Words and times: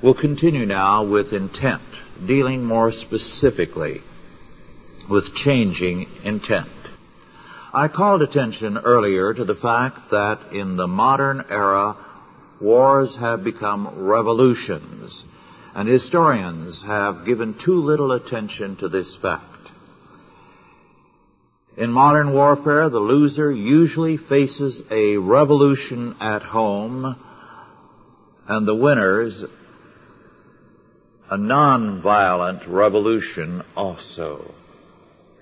We'll 0.00 0.14
continue 0.14 0.64
now 0.64 1.02
with 1.02 1.32
intent, 1.32 1.82
dealing 2.24 2.64
more 2.64 2.92
specifically 2.92 4.00
with 5.08 5.34
changing 5.34 6.06
intent. 6.22 6.68
I 7.74 7.88
called 7.88 8.22
attention 8.22 8.78
earlier 8.78 9.34
to 9.34 9.44
the 9.44 9.56
fact 9.56 10.10
that 10.10 10.52
in 10.52 10.76
the 10.76 10.86
modern 10.86 11.44
era, 11.50 11.96
wars 12.60 13.16
have 13.16 13.42
become 13.42 13.88
revolutions, 14.06 15.24
and 15.74 15.88
historians 15.88 16.82
have 16.82 17.24
given 17.24 17.54
too 17.54 17.82
little 17.82 18.12
attention 18.12 18.76
to 18.76 18.88
this 18.88 19.16
fact. 19.16 19.72
In 21.76 21.90
modern 21.90 22.32
warfare, 22.32 22.88
the 22.88 23.00
loser 23.00 23.50
usually 23.50 24.16
faces 24.16 24.80
a 24.92 25.16
revolution 25.16 26.14
at 26.20 26.42
home, 26.42 27.16
and 28.46 28.66
the 28.66 28.76
winners 28.76 29.44
a 31.30 31.36
non-violent 31.36 32.66
revolution 32.66 33.62
also. 33.76 34.54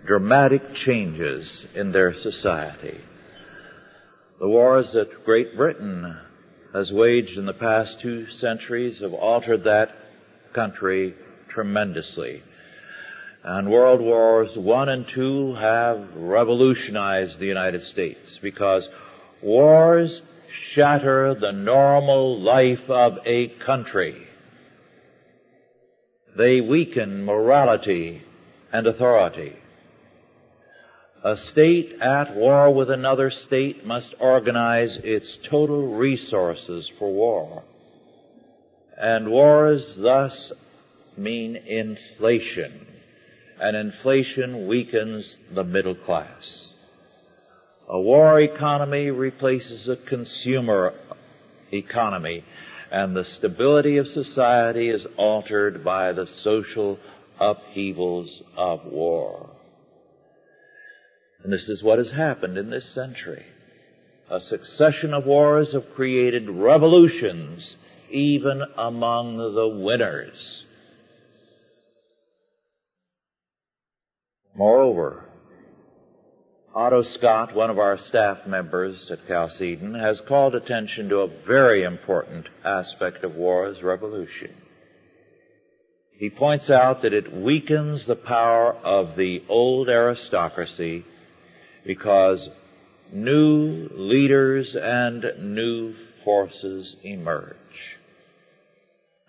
Dramatic 0.04 0.74
changes 0.74 1.64
in 1.74 1.92
their 1.92 2.12
society. 2.12 2.98
The 4.40 4.48
wars 4.48 4.92
that 4.92 5.24
Great 5.24 5.56
Britain 5.56 6.16
has 6.72 6.92
waged 6.92 7.38
in 7.38 7.46
the 7.46 7.54
past 7.54 8.00
two 8.00 8.26
centuries 8.26 8.98
have 8.98 9.14
altered 9.14 9.64
that 9.64 9.94
country 10.52 11.14
tremendously. 11.48 12.42
And 13.44 13.70
World 13.70 14.00
Wars 14.00 14.58
I 14.58 14.92
and 14.92 15.06
II 15.16 15.54
have 15.54 16.16
revolutionized 16.16 17.38
the 17.38 17.46
United 17.46 17.84
States 17.84 18.38
because 18.38 18.88
wars 19.40 20.20
shatter 20.50 21.34
the 21.34 21.52
normal 21.52 22.40
life 22.40 22.90
of 22.90 23.20
a 23.24 23.46
country. 23.46 24.25
They 26.36 26.60
weaken 26.60 27.24
morality 27.24 28.22
and 28.70 28.86
authority. 28.86 29.56
A 31.24 31.34
state 31.34 31.96
at 32.02 32.36
war 32.36 32.70
with 32.70 32.90
another 32.90 33.30
state 33.30 33.86
must 33.86 34.14
organize 34.20 34.96
its 34.98 35.38
total 35.38 35.96
resources 35.96 36.88
for 36.88 37.10
war. 37.10 37.64
And 38.98 39.30
wars 39.30 39.96
thus 39.96 40.52
mean 41.16 41.56
inflation. 41.56 42.86
And 43.58 43.74
inflation 43.74 44.66
weakens 44.66 45.38
the 45.50 45.64
middle 45.64 45.94
class. 45.94 46.74
A 47.88 47.98
war 47.98 48.42
economy 48.42 49.10
replaces 49.10 49.88
a 49.88 49.96
consumer 49.96 50.92
economy 51.72 52.44
and 52.90 53.16
the 53.16 53.24
stability 53.24 53.98
of 53.98 54.08
society 54.08 54.88
is 54.88 55.06
altered 55.16 55.84
by 55.84 56.12
the 56.12 56.26
social 56.26 56.98
upheavals 57.40 58.42
of 58.56 58.84
war. 58.84 59.50
And 61.42 61.52
this 61.52 61.68
is 61.68 61.82
what 61.82 61.98
has 61.98 62.10
happened 62.10 62.58
in 62.58 62.70
this 62.70 62.88
century. 62.88 63.44
A 64.30 64.40
succession 64.40 65.14
of 65.14 65.26
wars 65.26 65.72
have 65.72 65.94
created 65.94 66.48
revolutions 66.48 67.76
even 68.10 68.62
among 68.76 69.36
the 69.36 69.68
winners. 69.68 70.64
Moreover, 74.54 75.24
Otto 76.76 77.00
Scott, 77.00 77.54
one 77.54 77.70
of 77.70 77.78
our 77.78 77.96
staff 77.96 78.46
members 78.46 79.10
at 79.10 79.26
Chalcedon, 79.26 79.94
has 79.94 80.20
called 80.20 80.54
attention 80.54 81.08
to 81.08 81.20
a 81.20 81.26
very 81.26 81.84
important 81.84 82.50
aspect 82.62 83.24
of 83.24 83.34
war 83.34 83.64
as 83.64 83.82
revolution. 83.82 84.54
He 86.18 86.28
points 86.28 86.68
out 86.68 87.00
that 87.00 87.14
it 87.14 87.34
weakens 87.34 88.04
the 88.04 88.14
power 88.14 88.74
of 88.74 89.16
the 89.16 89.42
old 89.48 89.88
aristocracy 89.88 91.06
because 91.86 92.50
new 93.10 93.88
leaders 93.92 94.76
and 94.76 95.24
new 95.38 95.94
forces 96.26 96.94
emerge. 97.02 97.96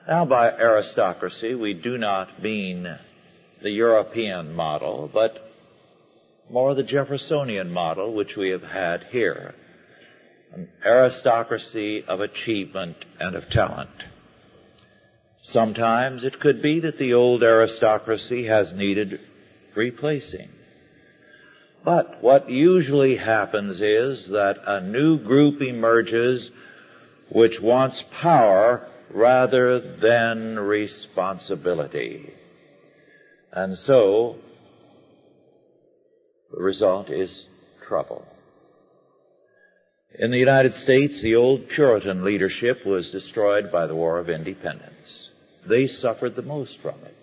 Now 0.05 0.25
by 0.25 0.51
aristocracy 0.51 1.55
we 1.55 1.73
do 1.73 1.97
not 1.97 2.43
mean 2.43 2.93
the 3.61 3.71
European 3.71 4.53
model, 4.53 5.09
but 5.13 5.46
more 6.49 6.73
the 6.73 6.83
Jeffersonian 6.83 7.71
model 7.71 8.13
which 8.13 8.35
we 8.37 8.51
have 8.51 8.63
had 8.63 9.05
here. 9.11 9.55
An 10.53 10.69
aristocracy 10.85 12.03
of 12.03 12.21
achievement 12.21 13.03
and 13.19 13.35
of 13.35 13.49
talent. 13.49 13.89
Sometimes 15.41 16.23
it 16.23 16.39
could 16.39 16.61
be 16.61 16.79
that 16.81 16.97
the 16.97 17.13
old 17.13 17.43
aristocracy 17.43 18.45
has 18.45 18.73
needed 18.73 19.19
replacing. 19.75 20.49
But 21.83 22.21
what 22.21 22.49
usually 22.49 23.15
happens 23.15 23.79
is 23.79 24.29
that 24.29 24.57
a 24.65 24.81
new 24.81 25.17
group 25.19 25.61
emerges 25.61 26.51
which 27.29 27.61
wants 27.61 28.03
power 28.11 28.87
rather 29.09 29.79
than 29.79 30.59
responsibility. 30.59 32.33
And 33.51 33.77
so 33.77 34.37
the 36.51 36.61
result 36.61 37.09
is 37.09 37.45
trouble. 37.81 38.25
In 40.17 40.31
the 40.31 40.39
United 40.39 40.73
States, 40.73 41.21
the 41.21 41.35
old 41.35 41.69
Puritan 41.69 42.23
leadership 42.23 42.85
was 42.85 43.11
destroyed 43.11 43.71
by 43.71 43.87
the 43.87 43.95
War 43.95 44.19
of 44.19 44.29
Independence. 44.29 45.29
They 45.65 45.87
suffered 45.87 46.35
the 46.35 46.41
most 46.41 46.79
from 46.79 46.95
it. 47.05 47.15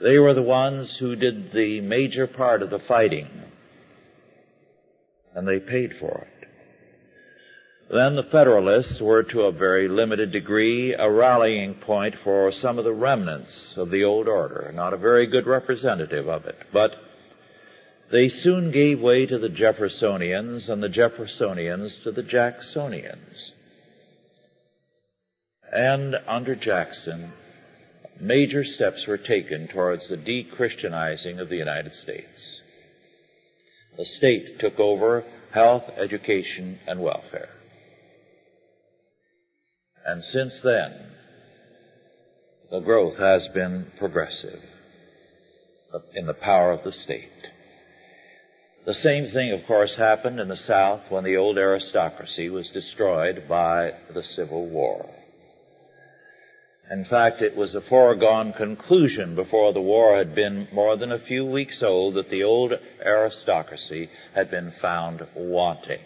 They 0.00 0.18
were 0.18 0.34
the 0.34 0.42
ones 0.42 0.96
who 0.96 1.16
did 1.16 1.52
the 1.52 1.80
major 1.80 2.26
part 2.26 2.62
of 2.62 2.70
the 2.70 2.78
fighting, 2.78 3.28
and 5.34 5.48
they 5.48 5.60
paid 5.60 5.96
for 5.96 6.26
it. 6.26 6.48
Then 7.90 8.16
the 8.16 8.22
Federalists 8.22 9.00
were 9.00 9.22
to 9.24 9.42
a 9.42 9.52
very 9.52 9.88
limited 9.88 10.32
degree 10.32 10.94
a 10.94 11.10
rallying 11.10 11.74
point 11.74 12.16
for 12.24 12.50
some 12.50 12.78
of 12.78 12.84
the 12.84 12.92
remnants 12.92 13.76
of 13.76 13.90
the 13.90 14.04
old 14.04 14.26
order, 14.26 14.72
not 14.74 14.94
a 14.94 14.98
very 14.98 15.26
good 15.26 15.46
representative 15.46 16.28
of 16.28 16.46
it, 16.46 16.58
but 16.72 16.92
they 18.14 18.28
soon 18.28 18.70
gave 18.70 19.00
way 19.00 19.26
to 19.26 19.40
the 19.40 19.48
Jeffersonians 19.48 20.68
and 20.68 20.80
the 20.80 20.88
Jeffersonians 20.88 22.04
to 22.04 22.12
the 22.12 22.22
Jacksonians. 22.22 23.50
And 25.72 26.14
under 26.28 26.54
Jackson, 26.54 27.32
major 28.20 28.62
steps 28.62 29.08
were 29.08 29.18
taken 29.18 29.66
towards 29.66 30.06
the 30.06 30.16
de-Christianizing 30.16 31.40
of 31.40 31.48
the 31.48 31.56
United 31.56 31.92
States. 31.92 32.60
The 33.96 34.04
state 34.04 34.60
took 34.60 34.78
over 34.78 35.24
health, 35.50 35.90
education, 35.96 36.78
and 36.86 37.00
welfare. 37.00 37.50
And 40.06 40.22
since 40.22 40.60
then, 40.60 40.92
the 42.70 42.78
growth 42.78 43.18
has 43.18 43.48
been 43.48 43.90
progressive 43.98 44.62
in 46.14 46.26
the 46.26 46.34
power 46.34 46.70
of 46.70 46.84
the 46.84 46.92
state. 46.92 47.32
The 48.84 48.94
same 48.94 49.28
thing, 49.28 49.52
of 49.52 49.66
course, 49.66 49.96
happened 49.96 50.40
in 50.40 50.48
the 50.48 50.56
South 50.56 51.10
when 51.10 51.24
the 51.24 51.38
old 51.38 51.56
aristocracy 51.56 52.50
was 52.50 52.68
destroyed 52.68 53.48
by 53.48 53.94
the 54.10 54.22
Civil 54.22 54.66
War. 54.66 55.08
In 56.90 57.06
fact, 57.06 57.40
it 57.40 57.56
was 57.56 57.74
a 57.74 57.80
foregone 57.80 58.52
conclusion 58.52 59.34
before 59.34 59.72
the 59.72 59.80
war 59.80 60.18
had 60.18 60.34
been 60.34 60.68
more 60.70 60.98
than 60.98 61.12
a 61.12 61.18
few 61.18 61.46
weeks 61.46 61.82
old 61.82 62.14
that 62.14 62.28
the 62.28 62.44
old 62.44 62.74
aristocracy 63.02 64.10
had 64.34 64.50
been 64.50 64.70
found 64.70 65.26
wanting. 65.34 66.04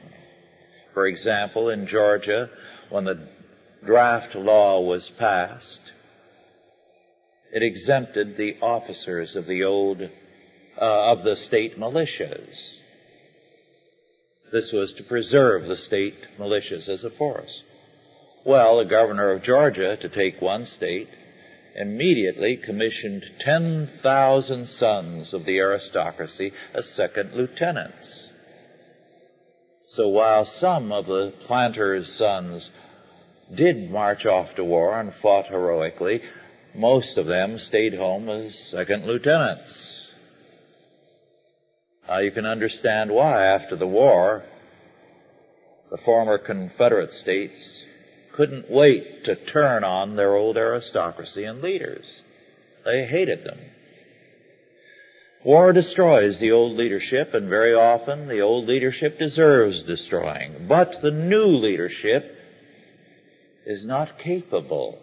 For 0.95 1.09
example, 1.09 1.71
in 1.71 1.89
Georgia, 1.89 2.49
when 2.91 3.05
the 3.05 3.27
draft 3.85 4.37
law 4.37 4.81
was 4.81 5.11
passed, 5.11 5.93
it 7.53 7.65
exempted 7.65 8.37
the 8.37 8.57
officers 8.63 9.35
of 9.35 9.47
the 9.47 9.65
old 9.65 10.09
uh, 10.81 11.13
of 11.13 11.25
the 11.25 11.37
state 11.37 11.79
militias. 11.79 12.77
This 14.53 14.73
was 14.73 14.95
to 14.95 15.03
preserve 15.03 15.67
the 15.67 15.77
state 15.77 16.17
militias 16.39 16.89
as 16.89 17.05
a 17.05 17.11
force. 17.11 17.63
Well, 18.45 18.79
the 18.79 18.85
governor 18.85 19.33
of 19.33 19.43
Georgia, 19.43 19.97
to 19.97 20.09
take 20.09 20.41
one 20.41 20.65
state, 20.65 21.09
immediately 21.75 22.57
commissioned 22.57 23.31
10,000 23.41 24.67
sons 24.67 25.35
of 25.35 25.45
the 25.45 25.59
aristocracy 25.59 26.53
as 26.73 26.89
second 26.89 27.35
lieutenants. 27.35 28.29
So 29.87 30.09
while 30.09 30.45
some 30.45 30.93
of 30.93 31.07
the 31.07 31.33
planters' 31.47 32.13
sons 32.13 32.71
did 33.55 33.91
march 33.91 34.27
off 34.27 34.55
to 34.57 34.65
war 34.65 34.99
and 34.99 35.15
fought 35.15 35.47
heroically, 35.47 36.23
most 36.75 37.17
of 37.17 37.27
them 37.27 37.59
stayed 37.59 37.95
home 37.95 38.29
as 38.29 38.59
second 38.59 39.07
lieutenants. 39.07 40.08
Uh, 42.11 42.19
you 42.19 42.31
can 42.31 42.47
understand 42.47 43.11
why 43.11 43.47
after 43.47 43.77
the 43.77 43.87
war, 43.87 44.43
the 45.91 45.99
former 45.99 46.39
Confederate 46.39 47.13
states 47.13 47.85
couldn't 48.33 48.71
wait 48.71 49.25
to 49.25 49.35
turn 49.35 49.85
on 49.85 50.17
their 50.17 50.35
old 50.35 50.57
aristocracy 50.57 51.45
and 51.45 51.61
leaders. 51.61 52.23
They 52.85 53.05
hated 53.05 53.45
them. 53.45 53.59
War 55.45 55.73
destroys 55.73 56.39
the 56.39 56.53
old 56.53 56.77
leadership, 56.77 57.35
and 57.35 57.49
very 57.49 57.75
often 57.75 58.27
the 58.27 58.41
old 58.41 58.67
leadership 58.67 59.19
deserves 59.19 59.83
destroying. 59.83 60.67
But 60.67 61.01
the 61.03 61.11
new 61.11 61.57
leadership 61.57 62.37
is 63.67 63.85
not 63.85 64.19
capable. 64.19 64.99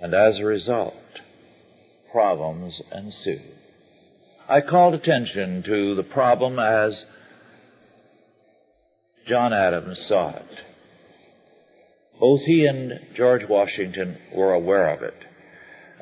And 0.00 0.14
as 0.14 0.38
a 0.38 0.44
result, 0.44 0.94
problems 2.12 2.80
ensue. 2.92 3.40
I 4.48 4.60
called 4.60 4.94
attention 4.94 5.62
to 5.64 5.94
the 5.94 6.04
problem 6.04 6.58
as 6.58 7.04
John 9.26 9.52
Adams 9.52 10.00
saw 10.00 10.30
it. 10.30 10.58
Both 12.20 12.42
he 12.42 12.66
and 12.66 13.00
George 13.14 13.48
Washington 13.48 14.18
were 14.32 14.52
aware 14.52 14.88
of 14.90 15.02
it 15.02 15.24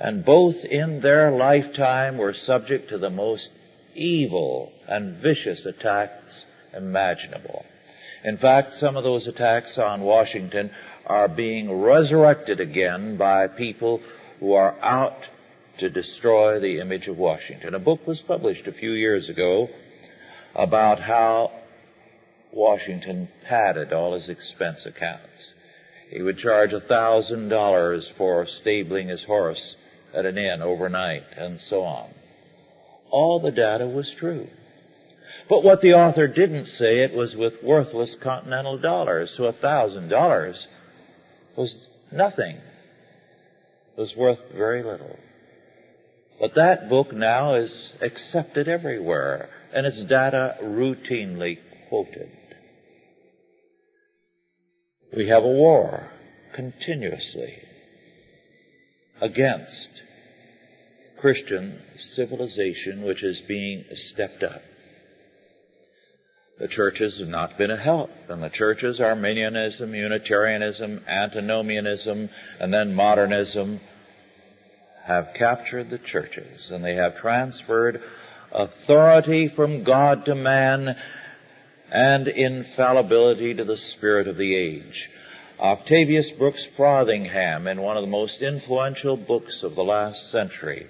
and 0.01 0.25
both 0.25 0.65
in 0.65 1.01
their 1.01 1.31
lifetime 1.31 2.17
were 2.17 2.33
subject 2.33 2.89
to 2.89 2.99
the 2.99 3.11
most 3.11 3.53
evil 3.95 4.73
and 4.89 5.19
vicious 5.19 5.67
attacks 5.67 6.47
imaginable. 6.75 7.67
In 8.25 8.39
fact, 8.39 8.73
some 8.73 8.97
of 8.97 9.05
those 9.05 9.27
attacks 9.27 9.77
on 9.77 10.01
Washington 10.01 10.71
are 11.07 11.29
being 11.29 11.71
resurrected 11.71 12.61
again 12.61 13.19
by 13.19 13.47
people 13.47 14.01
who 14.41 14.55
are 14.55 14.75
out 14.81 15.23
to 15.81 15.91
destroy 15.91 16.61
the 16.61 16.79
image 16.79 17.09
of 17.09 17.19
Washington. 17.19 17.75
A 17.75 17.79
book 17.79 18.07
was 18.07 18.21
published 18.21 18.67
a 18.67 18.73
few 18.73 18.93
years 18.93 19.31
ago 19.31 19.71
about 20.55 21.01
how 21.01 21.53
Washington 22.53 23.29
padded 23.47 23.93
all 23.93 24.15
his 24.15 24.29
expense 24.29 24.85
accounts. 24.85 25.55
He 26.11 26.21
would 26.21 26.37
charge 26.37 26.75
a 26.75 26.81
thousand 26.81 27.49
dollars 27.49 28.09
for 28.09 28.47
stabling 28.47 29.09
his 29.09 29.25
horse 29.25 29.77
at 30.13 30.27
an 30.27 30.37
inn 30.37 30.61
overnight, 30.61 31.25
and 31.37 31.61
so 31.61 31.83
on. 31.85 32.11
All 33.11 33.41
the 33.41 33.53
data 33.53 33.87
was 33.87 34.11
true. 34.11 34.49
But 35.49 35.63
what 35.63 35.81
the 35.81 35.95
author 35.95 36.29
didn't 36.29 36.67
say, 36.67 36.99
it 36.99 37.15
was 37.15 37.37
with 37.37 37.63
worthless 37.63 38.17
continental 38.17 38.77
dollars. 38.77 39.31
So 39.31 39.45
a 39.45 39.53
thousand 39.53 40.09
dollars 40.09 40.67
was 41.57 41.87
nothing. 42.13 42.57
It 42.57 44.01
was 44.01 44.17
worth 44.17 44.41
very 44.53 44.83
little. 44.83 45.17
But 46.41 46.55
that 46.55 46.89
book 46.89 47.13
now 47.13 47.57
is 47.57 47.93
accepted 48.01 48.67
everywhere, 48.67 49.51
and 49.75 49.87
its 49.87 50.01
data 50.01 50.57
routinely 50.63 51.59
quoted. 51.91 52.31
We 55.15 55.29
have 55.29 55.45
a 55.45 55.49
war 55.49 56.11
continuously 56.55 57.63
against 59.21 60.03
Christian 61.19 61.83
civilization 61.99 63.03
which 63.03 63.23
is 63.23 63.43
being 63.43 63.85
stepped 63.93 64.43
up. 64.43 64.63
The 66.59 66.69
churches 66.69 67.19
have 67.19 67.29
not 67.29 67.59
been 67.59 67.71
a 67.71 67.77
help, 67.77 68.11
and 68.31 68.43
the 68.43 68.49
churches, 68.49 68.99
Arminianism, 68.99 69.95
Unitarianism, 69.95 71.05
Antinomianism, 71.07 72.31
and 72.59 72.73
then 72.73 72.95
modernism, 72.95 73.81
have 75.11 75.35
captured 75.35 75.91
the 75.91 75.99
churches, 75.99 76.71
and 76.71 76.85
they 76.85 76.95
have 76.95 77.19
transferred 77.19 78.01
authority 78.53 79.49
from 79.49 79.83
God 79.83 80.27
to 80.27 80.37
man 80.37 80.97
and 81.91 82.29
infallibility 82.29 83.55
to 83.55 83.65
the 83.65 83.77
spirit 83.77 84.29
of 84.29 84.37
the 84.37 84.55
age. 84.55 85.11
Octavius 85.59 86.31
Brooks 86.31 86.65
Frothingham, 86.65 87.67
in 87.67 87.83
one 87.83 87.97
of 87.97 88.05
the 88.05 88.11
most 88.11 88.41
influential 88.41 89.17
books 89.17 89.65
of 89.65 89.75
the 89.75 89.83
last 89.83 90.31
century, 90.31 90.87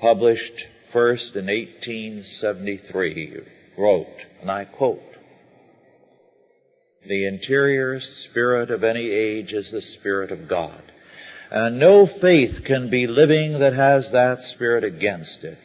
published 0.00 0.66
first 0.90 1.36
in 1.36 1.48
1873, 1.48 3.42
wrote, 3.76 4.26
and 4.40 4.50
I 4.50 4.64
quote, 4.64 5.02
the 7.06 7.26
interior 7.26 8.00
spirit 8.00 8.70
of 8.70 8.84
any 8.84 9.10
age 9.10 9.52
is 9.52 9.70
the 9.70 9.82
spirit 9.82 10.32
of 10.32 10.48
God. 10.48 10.91
And 11.52 11.78
no 11.78 12.06
faith 12.06 12.64
can 12.64 12.88
be 12.88 13.06
living 13.06 13.58
that 13.58 13.74
has 13.74 14.12
that 14.12 14.40
spirit 14.40 14.84
against 14.84 15.44
it. 15.44 15.58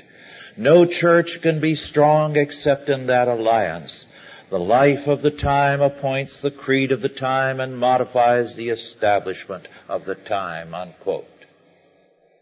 No 0.58 0.86
church 0.86 1.42
can 1.42 1.62
be 1.62 1.76
strong 1.76 2.36
except 2.36 2.90
in 2.90 3.08
that 3.08 3.30
alliance. 3.30 4.06
The 4.50 4.60
life 4.60 5.08
of 5.08 5.22
the 5.22 5.32
time 5.32 5.80
appoints 5.80 6.42
the 6.42 6.52
creed 6.52 6.92
of 6.92 7.02
the 7.02 7.08
time 7.08 7.62
and 7.62 7.80
modifies 7.80 8.54
the 8.54 8.68
establishment 8.68 9.70
of 9.88 10.04
the 10.04 10.16
time, 10.16 10.76
unquote. 10.76 11.46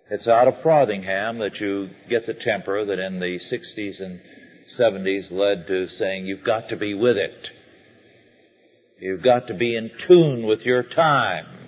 It's 0.09 0.27
out 0.27 0.48
of 0.48 0.59
Frothingham 0.59 1.38
that 1.38 1.62
you 1.62 1.91
get 2.09 2.25
the 2.25 2.33
temper 2.33 2.83
that 2.83 2.98
in 2.98 3.19
the 3.19 3.38
60s 3.38 4.01
and 4.01 4.21
70s 4.68 5.31
led 5.31 5.68
to 5.68 5.88
saying 5.88 6.25
you've 6.25 6.44
got 6.44 6.69
to 6.69 6.77
be 6.77 6.95
with 6.95 7.18
it. 7.18 7.51
You've 9.00 9.21
got 9.21 9.50
to 9.50 9.53
be 9.53 9.75
in 9.75 9.91
tune 10.00 10.48
with 10.48 10.65
your 10.65 10.81
time. 10.81 11.64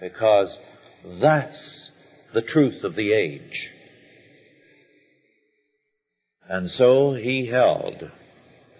Because 0.00 0.58
that's 1.04 1.90
the 2.32 2.42
truth 2.42 2.84
of 2.84 2.94
the 2.94 3.12
age. 3.12 3.70
And 6.48 6.70
so 6.70 7.12
he 7.12 7.46
held 7.46 8.10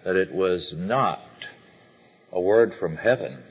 that 0.03 0.15
it 0.15 0.33
was 0.33 0.73
not 0.73 1.21
a 2.31 2.41
word 2.41 2.73
from 2.73 2.97
heaven, 2.97 3.43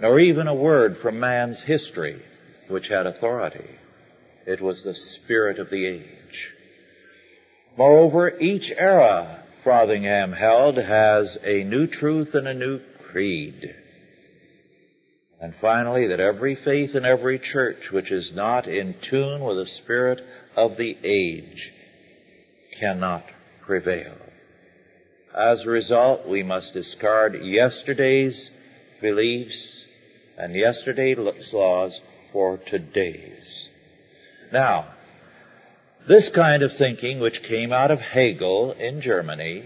nor 0.00 0.18
even 0.18 0.48
a 0.48 0.54
word 0.54 0.98
from 0.98 1.20
man's 1.20 1.62
history 1.62 2.20
which 2.68 2.88
had 2.88 3.06
authority. 3.06 3.78
It 4.46 4.60
was 4.60 4.82
the 4.82 4.94
spirit 4.94 5.58
of 5.58 5.70
the 5.70 5.86
age. 5.86 6.54
Moreover, 7.76 8.36
each 8.38 8.70
era 8.70 9.42
Frothingham 9.64 10.32
held 10.32 10.78
has 10.78 11.38
a 11.44 11.64
new 11.64 11.86
truth 11.86 12.34
and 12.34 12.48
a 12.48 12.54
new 12.54 12.80
creed. 13.10 13.74
And 15.40 15.54
finally, 15.54 16.08
that 16.08 16.20
every 16.20 16.54
faith 16.54 16.94
in 16.94 17.06
every 17.06 17.38
church 17.38 17.90
which 17.90 18.10
is 18.10 18.32
not 18.32 18.68
in 18.68 18.94
tune 19.00 19.40
with 19.42 19.56
the 19.56 19.66
spirit 19.66 20.22
of 20.54 20.76
the 20.76 20.98
age 21.02 21.72
cannot 22.72 23.24
prevail. 23.62 24.16
As 25.34 25.64
a 25.64 25.70
result, 25.70 26.26
we 26.26 26.42
must 26.42 26.74
discard 26.74 27.42
yesterday's 27.42 28.50
beliefs 29.00 29.84
and 30.36 30.54
yesterday's 30.54 31.52
laws 31.54 32.00
for 32.32 32.58
today's. 32.58 33.68
Now, 34.52 34.88
this 36.06 36.28
kind 36.28 36.62
of 36.62 36.72
thinking, 36.72 37.20
which 37.20 37.42
came 37.42 37.72
out 37.72 37.90
of 37.90 38.00
Hegel 38.00 38.72
in 38.72 39.00
Germany, 39.00 39.64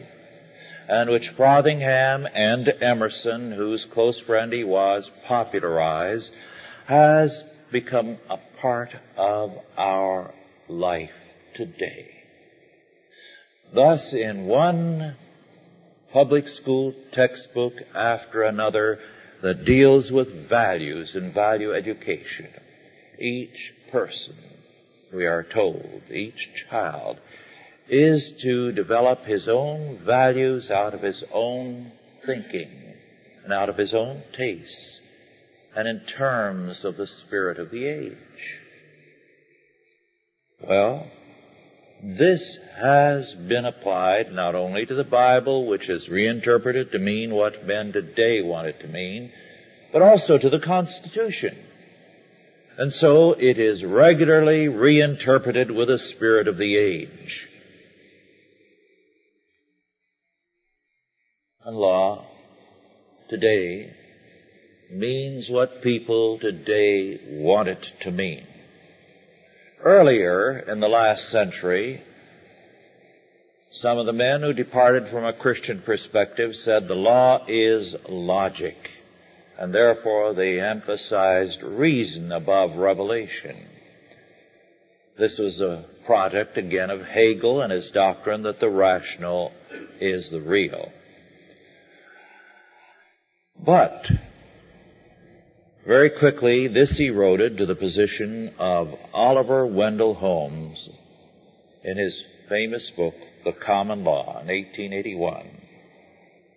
and 0.89 1.11
which 1.11 1.31
Frothingham 1.31 2.29
and 2.33 2.69
Emerson, 2.81 3.53
whose 3.53 3.85
close 3.85 4.19
friend 4.19 4.53
he 4.53 4.65
was, 4.65 5.11
popularized, 5.27 6.33
has 6.87 7.45
become 7.71 8.19
a 8.29 8.39
part 8.61 8.95
of 9.17 9.59
our 9.77 10.33
life 10.69 11.13
today. 11.55 12.11
Thus, 13.73 14.13
in 14.13 14.47
one 14.47 15.17
public 16.13 16.49
school 16.49 16.95
textbook 17.11 17.75
after 17.95 18.43
another 18.43 19.01
that 19.43 19.65
deals 19.65 20.13
with 20.13 20.49
values 20.49 21.17
and 21.17 21.35
value 21.35 21.75
education. 21.75 22.49
Each 23.19 23.73
person, 23.91 24.37
we 25.13 25.27
are 25.27 25.43
told, 25.43 26.03
each 26.11 26.51
child, 26.71 27.19
is 27.89 28.33
to 28.43 28.73
develop 28.73 29.25
his 29.25 29.49
own 29.49 29.99
values 29.99 30.71
out 30.71 30.95
of 30.95 31.03
his 31.03 31.23
own 31.33 31.93
thinking 32.25 32.71
and 33.45 33.53
out 33.53 33.69
of 33.69 33.77
his 33.77 33.93
own 33.93 34.23
tastes 34.33 35.01
and 35.77 35.89
in 35.89 36.01
terms 36.01 36.85
of 36.85 36.97
the 36.97 37.07
spirit 37.07 37.59
of 37.59 37.71
the 37.71 37.85
age. 37.85 38.61
Well, 40.61 41.07
this 42.03 42.59
has 42.77 43.35
been 43.35 43.65
applied 43.65 44.33
not 44.33 44.55
only 44.55 44.87
to 44.87 44.95
the 44.95 45.05
Bible, 45.05 45.67
which 45.67 45.89
is 45.89 46.09
reinterpreted 46.09 46.93
to 46.93 46.99
mean 46.99 47.35
what 47.35 47.67
men 47.67 47.93
today 47.93 48.41
want 48.43 48.69
it 48.69 48.81
to 48.81 48.89
mean, 48.89 49.33
but 49.93 50.03
also 50.03 50.39
to 50.39 50.49
the 50.51 50.61
Constitution. 50.61 51.57
And 52.77 52.93
so 52.93 53.33
it 53.33 53.59
is 53.59 53.85
regularly 53.85 54.69
reinterpreted 54.69 55.71
with 55.71 55.89
the 55.89 55.99
spirit 55.99 56.49
of 56.49 56.57
the 56.57 56.77
age. 56.77 57.49
And 61.67 61.79
law 61.79 62.27
today 63.31 63.95
means 64.91 65.49
what 65.49 65.81
people 65.81 66.39
today 66.39 67.19
want 67.27 67.69
it 67.69 67.91
to 68.01 68.11
mean. 68.11 68.47
Earlier 69.83 70.59
in 70.59 70.81
the 70.81 70.89
last 70.89 71.31
century, 71.31 72.03
Some 73.71 73.99
of 73.99 74.05
the 74.07 74.13
men 74.13 74.43
who 74.43 74.53
departed 74.53 75.09
from 75.09 75.25
a 75.25 75.33
Christian 75.33 75.81
perspective 75.81 76.55
said 76.55 76.87
the 76.87 76.95
law 76.95 77.45
is 77.49 77.97
logic, 78.09 78.91
and 79.59 79.75
therefore 79.75 80.33
they 80.35 80.61
emphasized 80.61 81.63
reason 81.63 82.31
above 82.31 82.77
revelation. 82.77 83.57
This 85.19 85.39
was 85.39 85.61
a 85.61 85.87
product 86.07 86.57
again 86.57 86.91
of 86.91 87.07
Hegel 87.07 87.63
and 87.63 87.73
his 87.73 87.91
doctrine 87.91 88.43
that 88.43 88.61
the 88.61 88.69
rational 88.69 89.53
is 89.99 90.31
the 90.31 90.41
real. 90.41 90.93
But 93.65 94.11
very 95.87 96.11
quickly, 96.11 96.67
this 96.67 97.01
eroded 97.01 97.59
to 97.59 97.67
the 97.67 97.75
position 97.75 98.53
of 98.59 98.95
Oliver 99.15 99.67
Wendell 99.67 100.13
Holmes 100.13 100.91
in 101.83 101.97
his 101.97 102.23
famous 102.49 102.91
book, 102.91 103.15
The 103.45 103.53
Common 103.53 104.05
Law, 104.05 104.41
in 104.41 104.49
1881. 104.49 105.49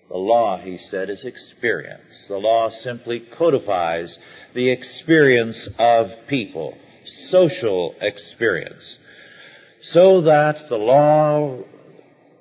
The 0.10 0.18
law, 0.18 0.58
he 0.58 0.78
said, 0.78 1.10
is 1.10 1.24
experience. 1.24 2.28
The 2.28 2.38
law 2.38 2.70
simply 2.70 3.22
codifies 3.22 4.20
the 4.54 4.70
experience 4.70 5.70
of 5.80 6.28
people, 6.28 6.78
social 7.06 7.96
experience, 8.02 8.98
so 9.80 10.22
that 10.22 10.68
the 10.68 10.78
law 10.78 11.60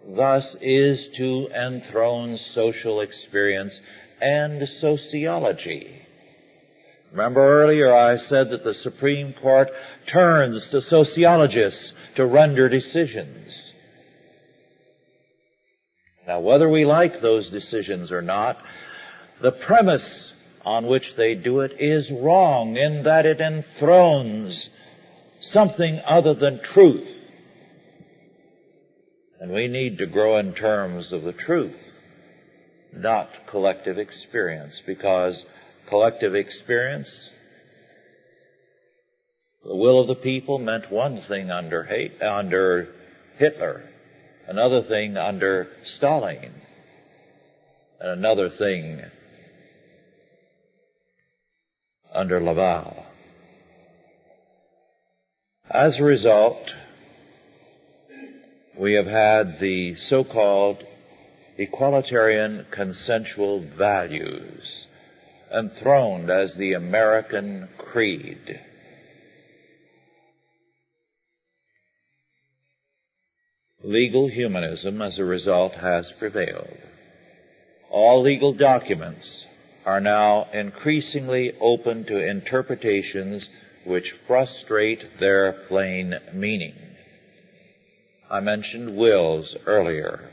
thus 0.08 0.56
is 0.61 1.08
to 1.11 1.49
enthrone 1.54 2.38
social 2.38 3.00
experience 3.00 3.80
and 4.20 4.68
sociology. 4.68 6.02
Remember 7.12 7.62
earlier 7.62 7.94
I 7.94 8.16
said 8.16 8.50
that 8.50 8.64
the 8.64 8.75
Supreme 8.75 9.32
Court 9.32 9.73
turns 10.06 10.68
to 10.70 10.80
sociologists 10.80 11.92
to 12.16 12.26
render 12.26 12.68
decisions. 12.68 13.73
Now 16.26 16.40
whether 16.40 16.68
we 16.68 16.85
like 16.85 17.20
those 17.20 17.50
decisions 17.50 18.11
or 18.12 18.23
not, 18.23 18.61
the 19.40 19.52
premise 19.52 20.32
on 20.64 20.87
which 20.87 21.14
they 21.14 21.35
do 21.35 21.61
it 21.61 21.80
is 21.80 22.11
wrong 22.11 22.76
in 22.76 23.04
that 23.04 23.25
it 23.25 23.40
enthrones 23.40 24.68
something 25.40 26.00
other 26.04 26.35
than 26.35 26.61
truth. 26.61 27.12
And 29.40 29.52
we 29.52 29.68
need 29.68 29.99
to 29.99 30.06
grow 30.06 30.38
in 30.38 30.54
terms 30.54 31.12
of 31.12 31.23
the 31.23 31.32
truth, 31.32 31.76
not 32.97 33.29
collective 33.47 33.99
experience, 33.99 34.83
because 34.85 35.45
collective 35.88 36.35
experience, 36.35 37.31
the 39.65 39.75
will 39.75 40.00
of 40.00 40.09
the 40.09 40.15
people 40.15 40.59
meant 40.59 40.91
one 40.91 41.21
thing 41.21 41.50
under 41.50 41.85
hate, 41.85 42.23
under 42.23 42.95
Hitler, 43.38 43.88
another 44.47 44.83
thing 44.83 45.17
under 45.17 45.69
Stalin, 45.85 46.53
and 48.00 48.11
another 48.11 48.49
thing 48.49 49.03
under 52.12 52.41
Laval. 52.41 53.05
As 55.69 55.99
a 55.99 56.05
result, 56.05 56.75
we 58.76 58.95
have 58.95 59.07
had 59.07 59.59
the 59.59 59.95
so-called 59.97 60.85
equalitarian 61.58 62.66
consensual 62.70 63.60
values 63.60 64.86
enthroned 65.52 66.30
as 66.30 66.56
the 66.56 66.75
American 66.75 67.68
creed. 67.78 68.60
Legal 73.82 74.26
humanism, 74.26 75.00
as 75.00 75.18
a 75.18 75.25
result, 75.25 75.75
has 75.75 76.10
prevailed. 76.12 76.78
All 77.88 78.22
legal 78.22 78.52
documents 78.52 79.46
are 79.84 80.00
now 80.00 80.48
increasingly 80.52 81.56
open 81.60 82.04
to 82.04 82.18
interpretations 82.18 83.48
which 83.84 84.16
frustrate 84.26 85.20
their 85.20 85.52
plain 85.52 86.18
meaning. 86.32 86.75
I 88.28 88.40
mentioned 88.40 88.96
wills 88.96 89.56
earlier. 89.66 90.30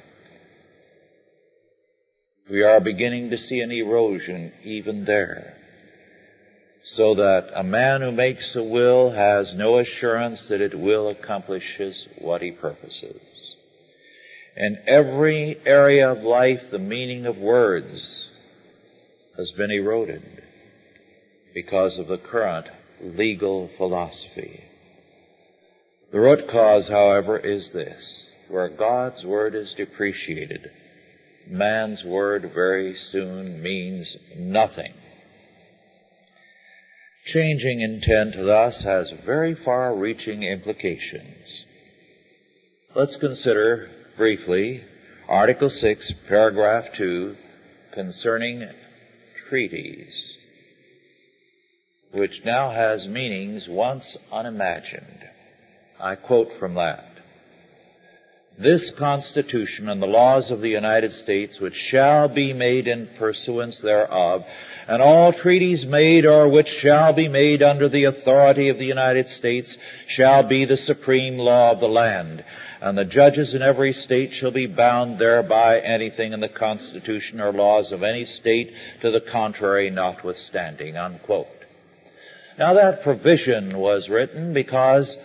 We 2.50 2.63
are 2.63 2.81
beginning 2.81 3.29
to 3.29 3.38
see 3.38 3.62
an 3.62 3.71
erosion 3.71 4.51
even 4.63 5.05
there. 5.05 5.57
So 6.83 7.15
that 7.15 7.51
a 7.55 7.63
man 7.63 8.01
who 8.01 8.12
makes 8.12 8.55
a 8.57 8.63
will 8.63 9.12
has 9.12 9.53
no 9.53 9.79
assurance 9.79 10.50
that 10.50 10.59
it 10.59 10.77
will 10.77 11.07
accomplish 11.07 11.79
what 12.17 12.41
he 12.41 12.51
purposes. 12.51 13.55
In 14.57 14.77
every 14.85 15.57
area 15.65 16.12
of 16.12 16.23
life, 16.23 16.69
the 16.69 16.79
meaning 16.79 17.25
of 17.25 17.38
words 17.38 18.29
has 19.38 19.51
been 19.51 19.71
eroded 19.71 20.43
because 21.53 21.97
of 21.97 22.07
the 22.07 22.17
current 22.17 22.67
legal 23.01 23.69
philosophy. 23.77 24.65
The 26.12 26.19
root 26.19 26.50
cause, 26.50 26.89
however, 26.89 27.38
is 27.39 27.71
this. 27.71 28.29
Where 28.50 28.67
God's 28.69 29.25
word 29.25 29.55
is 29.55 29.73
depreciated, 29.73 30.69
man's 31.47 32.03
word 32.03 32.51
very 32.53 32.95
soon 32.95 33.62
means 33.62 34.17
nothing. 34.35 34.93
Changing 37.25 37.81
intent 37.81 38.35
thus 38.38 38.81
has 38.81 39.09
very 39.12 39.55
far 39.55 39.95
reaching 39.95 40.43
implications. 40.43 41.65
Let's 42.95 43.15
consider 43.15 43.89
briefly 44.17 44.83
Article 45.27 45.69
6, 45.69 46.12
paragraph 46.27 46.93
2, 46.95 47.38
concerning 47.93 48.69
treaties, 49.47 50.38
which 52.12 52.43
now 52.43 52.71
has 52.71 53.07
meanings 53.07 53.69
once 53.69 54.17
unimagined. 54.31 55.29
I 56.00 56.15
quote 56.15 56.59
from 56.59 56.75
that. 56.75 57.12
This 58.57 58.91
Constitution 58.91 59.89
and 59.89 60.00
the 60.00 60.07
laws 60.07 60.51
of 60.51 60.62
the 60.62 60.69
United 60.69 61.12
States 61.12 61.60
which 61.60 61.75
shall 61.75 62.27
be 62.27 62.53
made 62.53 62.88
in 62.88 63.07
pursuance 63.07 63.79
thereof, 63.79 64.45
and 64.88 65.01
all 65.01 65.33
treaties 65.33 65.88
made 65.88 66.27
or 66.27 66.48
which 66.48 66.69
shall 66.69 67.13
be 67.13 67.27
made 67.27 67.63
under 67.63 67.89
the 67.89 68.03
authority 68.03 68.69
of 68.69 68.77
the 68.77 68.86
United 68.86 69.27
States 69.27 69.75
shall 70.05 70.43
be 70.43 70.65
the 70.65 70.77
supreme 70.77 71.39
law 71.39 71.72
of 71.72 71.79
the 71.79 71.89
land, 71.89 72.43
and 72.79 72.95
the 72.95 73.05
judges 73.05 73.55
in 73.55 73.63
every 73.63 73.91
state 73.91 74.33
shall 74.33 74.51
be 74.51 74.67
bound 74.67 75.17
thereby 75.17 75.79
anything 75.79 76.31
in 76.31 76.39
the 76.39 76.48
Constitution 76.48 77.41
or 77.41 77.51
laws 77.51 77.91
of 77.91 78.03
any 78.03 78.25
state 78.25 78.75
to 79.01 79.10
the 79.10 79.22
contrary 79.22 79.89
notwithstanding, 79.89 80.95
unquote. 80.95 81.48
Now 82.60 82.74
that 82.74 83.01
provision 83.01 83.79
was 83.79 84.10
written 84.10 84.53
because 84.53 85.17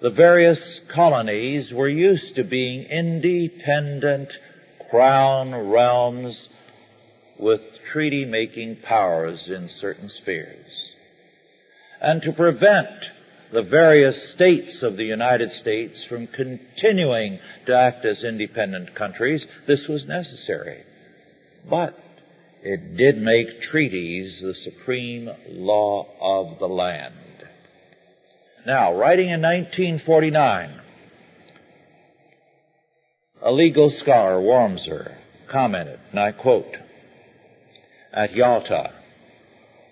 the 0.00 0.10
various 0.10 0.80
colonies 0.88 1.72
were 1.72 1.88
used 1.88 2.36
to 2.36 2.44
being 2.44 2.84
independent 2.84 4.38
crown 4.90 5.54
realms 5.54 6.48
with 7.38 7.60
treaty 7.84 8.24
making 8.24 8.76
powers 8.76 9.48
in 9.48 9.68
certain 9.68 10.08
spheres. 10.08 10.94
And 12.00 12.22
to 12.22 12.32
prevent 12.32 13.10
the 13.52 13.62
various 13.62 14.28
states 14.28 14.82
of 14.82 14.96
the 14.96 15.04
United 15.04 15.50
States 15.50 16.04
from 16.04 16.26
continuing 16.26 17.38
to 17.66 17.76
act 17.76 18.04
as 18.04 18.24
independent 18.24 18.94
countries, 18.94 19.46
this 19.66 19.88
was 19.88 20.06
necessary. 20.06 20.82
But 21.68 21.98
it 22.62 22.96
did 22.96 23.18
make 23.18 23.62
treaties 23.62 24.40
the 24.40 24.54
supreme 24.54 25.30
law 25.48 26.06
of 26.20 26.58
the 26.58 26.68
land. 26.68 27.14
Now, 28.66 28.94
writing 28.94 29.26
in 29.26 29.42
1949, 29.42 30.80
a 33.40 33.52
legal 33.52 33.90
scholar, 33.90 34.40
Wormser, 34.40 35.14
commented, 35.46 36.00
and 36.10 36.18
I 36.18 36.32
quote, 36.32 36.76
at 38.12 38.34
Yalta, 38.34 38.92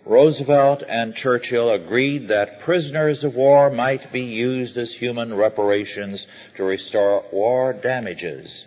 Roosevelt 0.04 0.82
and 0.88 1.14
Churchill 1.14 1.70
agreed 1.70 2.26
that 2.28 2.62
prisoners 2.62 3.22
of 3.22 3.36
war 3.36 3.70
might 3.70 4.10
be 4.10 4.22
used 4.22 4.76
as 4.76 4.92
human 4.92 5.34
reparations 5.34 6.26
to 6.56 6.64
restore 6.64 7.24
war 7.30 7.74
damages. 7.74 8.66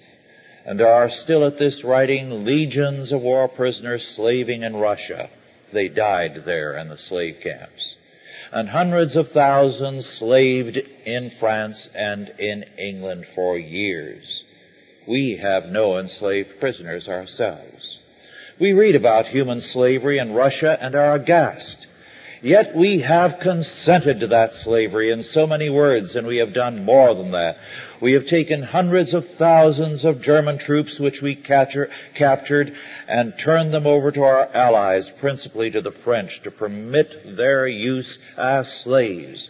And 0.65 0.79
there 0.79 0.93
are 0.93 1.09
still 1.09 1.43
at 1.43 1.57
this 1.57 1.83
writing 1.83 2.45
legions 2.45 3.11
of 3.11 3.21
war 3.21 3.49
prisoners 3.49 4.07
slaving 4.07 4.63
in 4.63 4.77
Russia. 4.77 5.29
They 5.73 5.89
died 5.89 6.43
there 6.45 6.77
in 6.77 6.87
the 6.87 6.97
slave 6.97 7.41
camps. 7.43 7.97
And 8.51 8.69
hundreds 8.69 9.15
of 9.15 9.29
thousands 9.29 10.05
slaved 10.05 10.77
in 11.05 11.29
France 11.29 11.89
and 11.93 12.29
in 12.39 12.65
England 12.77 13.25
for 13.35 13.57
years. 13.57 14.43
We 15.07 15.37
have 15.37 15.69
no 15.69 15.97
enslaved 15.97 16.59
prisoners 16.59 17.09
ourselves. 17.09 17.99
We 18.59 18.73
read 18.73 18.95
about 18.95 19.27
human 19.27 19.61
slavery 19.61 20.17
in 20.17 20.33
Russia 20.33 20.77
and 20.79 20.95
are 20.95 21.15
aghast. 21.15 21.85
Yet 22.41 22.75
we 22.75 22.99
have 22.99 23.39
consented 23.39 24.19
to 24.19 24.27
that 24.27 24.53
slavery 24.53 25.09
in 25.09 25.23
so 25.23 25.47
many 25.47 25.69
words, 25.69 26.15
and 26.15 26.27
we 26.27 26.37
have 26.37 26.53
done 26.53 26.85
more 26.85 27.15
than 27.15 27.31
that. 27.31 27.57
We 27.99 28.13
have 28.13 28.27
taken 28.27 28.61
hundreds 28.61 29.13
of 29.13 29.27
thousands 29.27 30.05
of 30.05 30.21
German 30.21 30.59
troops 30.59 30.99
which 30.99 31.21
we 31.21 31.35
capture, 31.35 31.89
captured 32.13 32.73
and 33.07 33.37
turned 33.37 33.73
them 33.73 33.87
over 33.87 34.11
to 34.11 34.21
our 34.21 34.49
allies, 34.53 35.09
principally 35.09 35.71
to 35.71 35.81
the 35.81 35.91
French, 35.91 36.41
to 36.43 36.51
permit 36.51 37.35
their 37.37 37.67
use 37.67 38.19
as 38.37 38.71
slaves. 38.71 39.49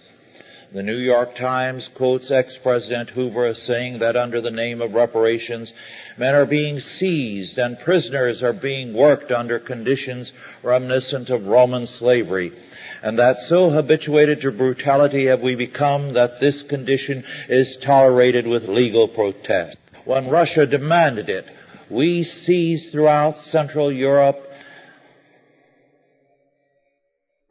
The 0.74 0.84
New 0.84 0.98
York 0.98 1.38
Times 1.38 1.88
quotes 1.88 2.30
ex-President 2.30 3.12
Hoover 3.12 3.46
as 3.46 3.62
saying 3.62 4.00
that 4.00 4.18
under 4.18 4.42
the 4.42 4.52
name 4.52 4.82
of 4.82 4.94
reparations, 4.94 5.74
men 6.18 6.36
are 6.36 6.46
being 6.46 6.82
seized 6.82 7.58
and 7.58 7.80
prisoners 7.80 8.44
are 8.44 8.52
being 8.52 8.94
worked 8.94 9.32
under 9.32 9.60
conditions 9.60 10.34
reminiscent 10.64 11.30
of 11.30 11.48
Roman 11.48 11.88
slavery 11.88 12.52
and 13.02 13.18
that 13.18 13.40
so 13.40 13.70
habituated 13.70 14.42
to 14.42 14.52
brutality 14.52 15.28
have 15.28 15.40
we 15.40 15.56
become 15.56 16.14
that 16.14 16.42
this 16.42 16.64
condition 16.64 17.24
is 17.48 17.78
tolerated 17.78 18.46
with 18.46 18.68
legal 18.68 19.08
protest. 19.08 19.78
When 20.04 20.28
Russia 20.28 20.66
demanded 20.66 21.30
it, 21.30 21.48
we 21.90 22.24
seized 22.24 22.92
throughout 22.92 23.38
Central 23.38 23.90
Europe 23.90 24.47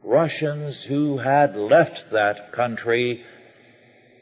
Russians 0.07 0.81
who 0.81 1.17
had 1.17 1.57
left 1.57 2.11
that 2.11 2.53
country 2.53 3.25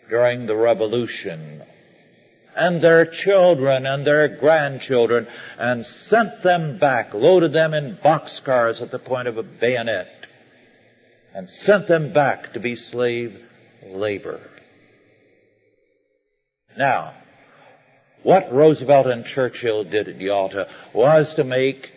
during 0.10 0.48
the 0.48 0.56
revolution 0.56 1.64
and 2.56 2.82
their 2.82 3.06
children 3.06 3.86
and 3.86 4.06
their 4.06 4.28
grandchildren 4.40 5.28
and 5.60 5.86
sent 5.86 6.42
them 6.42 6.80
back, 6.80 7.14
loaded 7.14 7.54
them 7.54 7.76
in 7.76 8.00
boxcars 8.04 8.82
at 8.82 8.90
the 8.90 8.98
point 8.98 9.28
of 9.28 9.38
a 9.38 9.44
bayonet 9.44 10.26
and 11.36 11.48
sent 11.48 11.86
them 11.86 12.14
back 12.14 12.54
to 12.54 12.60
be 12.60 12.76
slave 12.76 13.40
labor. 13.86 14.42
Now, 16.76 17.14
what 18.24 18.52
Roosevelt 18.52 19.06
and 19.06 19.24
Churchill 19.24 19.84
did 19.84 20.08
at 20.08 20.20
Yalta 20.20 20.68
was 20.94 21.36
to 21.36 21.44
make 21.44 21.92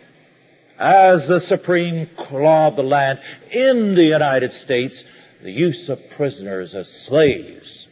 as 0.79 1.27
the 1.27 1.41
supreme 1.41 2.09
law 2.31 2.67
of 2.67 2.77
the 2.77 2.83
land 2.83 3.19
in 3.51 3.95
the 3.95 4.03
United 4.03 4.53
States 4.53 5.03
the 5.43 5.51
use 5.51 5.89
of 5.89 6.09
prisoners 6.11 6.73
as 6.73 6.89
slaves. 6.89 7.87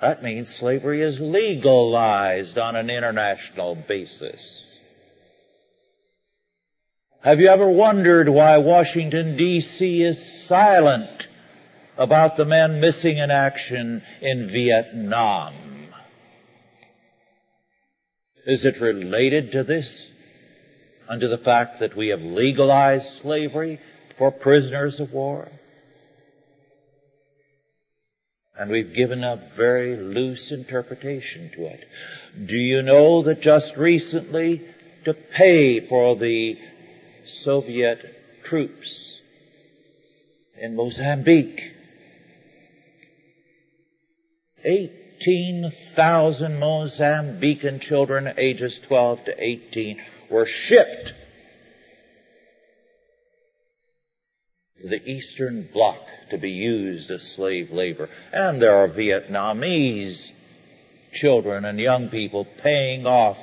That 0.00 0.22
means 0.22 0.54
slavery 0.54 1.02
is 1.02 1.20
legalized 1.20 2.56
on 2.56 2.76
an 2.76 2.88
international 2.88 3.74
basis. 3.74 4.40
Have 7.20 7.40
you 7.40 7.48
ever 7.48 7.68
wondered 7.68 8.28
why 8.28 8.58
Washington 8.58 9.36
DC 9.36 10.06
is 10.08 10.44
silent 10.46 11.28
about 11.96 12.36
the 12.36 12.44
men 12.44 12.80
missing 12.80 13.18
in 13.18 13.30
action 13.30 14.02
in 14.22 14.48
Vietnam? 14.48 15.77
Is 18.46 18.64
it 18.64 18.80
related 18.80 19.52
to 19.52 19.64
this 19.64 20.08
and 21.08 21.20
to 21.20 21.28
the 21.28 21.38
fact 21.38 21.80
that 21.80 21.96
we 21.96 22.08
have 22.08 22.22
legalized 22.22 23.20
slavery 23.20 23.80
for 24.16 24.30
prisoners 24.30 25.00
of 25.00 25.12
war? 25.12 25.50
And 28.58 28.70
we've 28.70 28.92
given 28.92 29.22
a 29.22 29.50
very 29.56 29.96
loose 29.96 30.50
interpretation 30.50 31.50
to 31.54 31.66
it. 31.66 31.88
Do 32.46 32.56
you 32.56 32.82
know 32.82 33.22
that 33.22 33.40
just 33.40 33.76
recently 33.76 34.64
to 35.04 35.14
pay 35.14 35.80
for 35.80 36.16
the 36.16 36.58
Soviet 37.24 38.42
troops 38.44 39.20
in 40.60 40.74
Mozambique. 40.74 41.74
18,000 45.20 46.60
Mozambican 46.60 47.80
children 47.80 48.32
ages 48.38 48.78
12 48.86 49.24
to 49.24 49.34
18 49.36 50.00
were 50.30 50.46
shipped 50.46 51.12
to 54.80 54.88
the 54.88 55.02
Eastern 55.04 55.68
Bloc 55.72 56.00
to 56.30 56.38
be 56.38 56.50
used 56.50 57.10
as 57.10 57.28
slave 57.28 57.70
labor. 57.70 58.08
And 58.32 58.62
there 58.62 58.76
are 58.76 58.88
Vietnamese 58.88 60.30
children 61.12 61.64
and 61.64 61.80
young 61.80 62.10
people 62.10 62.46
paying 62.62 63.06
off 63.06 63.38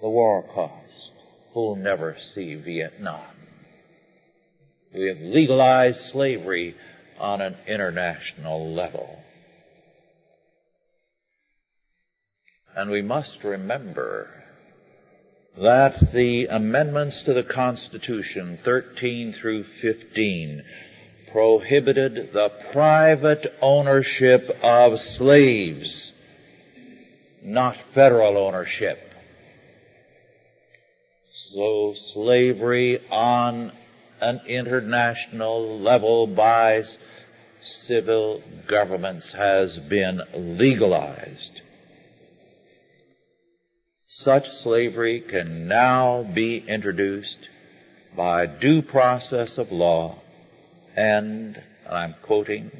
the 0.00 0.08
war 0.08 0.42
cost 0.42 1.12
who'll 1.54 1.76
never 1.76 2.16
see 2.34 2.54
Vietnam. 2.54 3.22
We 4.92 5.08
have 5.08 5.20
legalized 5.20 6.00
slavery 6.00 6.76
on 7.18 7.40
an 7.40 7.56
international 7.66 8.74
level. 8.74 9.18
And 12.74 12.90
we 12.90 13.02
must 13.02 13.44
remember 13.44 14.30
that 15.58 16.12
the 16.12 16.46
amendments 16.46 17.24
to 17.24 17.34
the 17.34 17.42
Constitution, 17.42 18.58
13 18.64 19.34
through 19.34 19.64
15, 19.64 20.62
prohibited 21.30 22.32
the 22.32 22.50
private 22.72 23.54
ownership 23.60 24.50
of 24.62 25.00
slaves, 25.00 26.12
not 27.42 27.76
federal 27.94 28.38
ownership. 28.38 28.98
So 31.32 31.94
slavery 31.94 33.00
on 33.10 33.72
an 34.22 34.40
international 34.46 35.80
level 35.80 36.26
by 36.26 36.84
civil 37.60 38.42
governments 38.66 39.32
has 39.32 39.78
been 39.78 40.22
legalized. 40.34 41.60
Such 44.06 44.50
slavery 44.52 45.20
can 45.20 45.68
now 45.68 46.22
be 46.22 46.58
introduced 46.58 47.48
by 48.16 48.46
due 48.46 48.80
process 48.82 49.58
of 49.58 49.72
law 49.72 50.18
and, 50.96 51.60
I'm 51.88 52.14
quoting, 52.22 52.70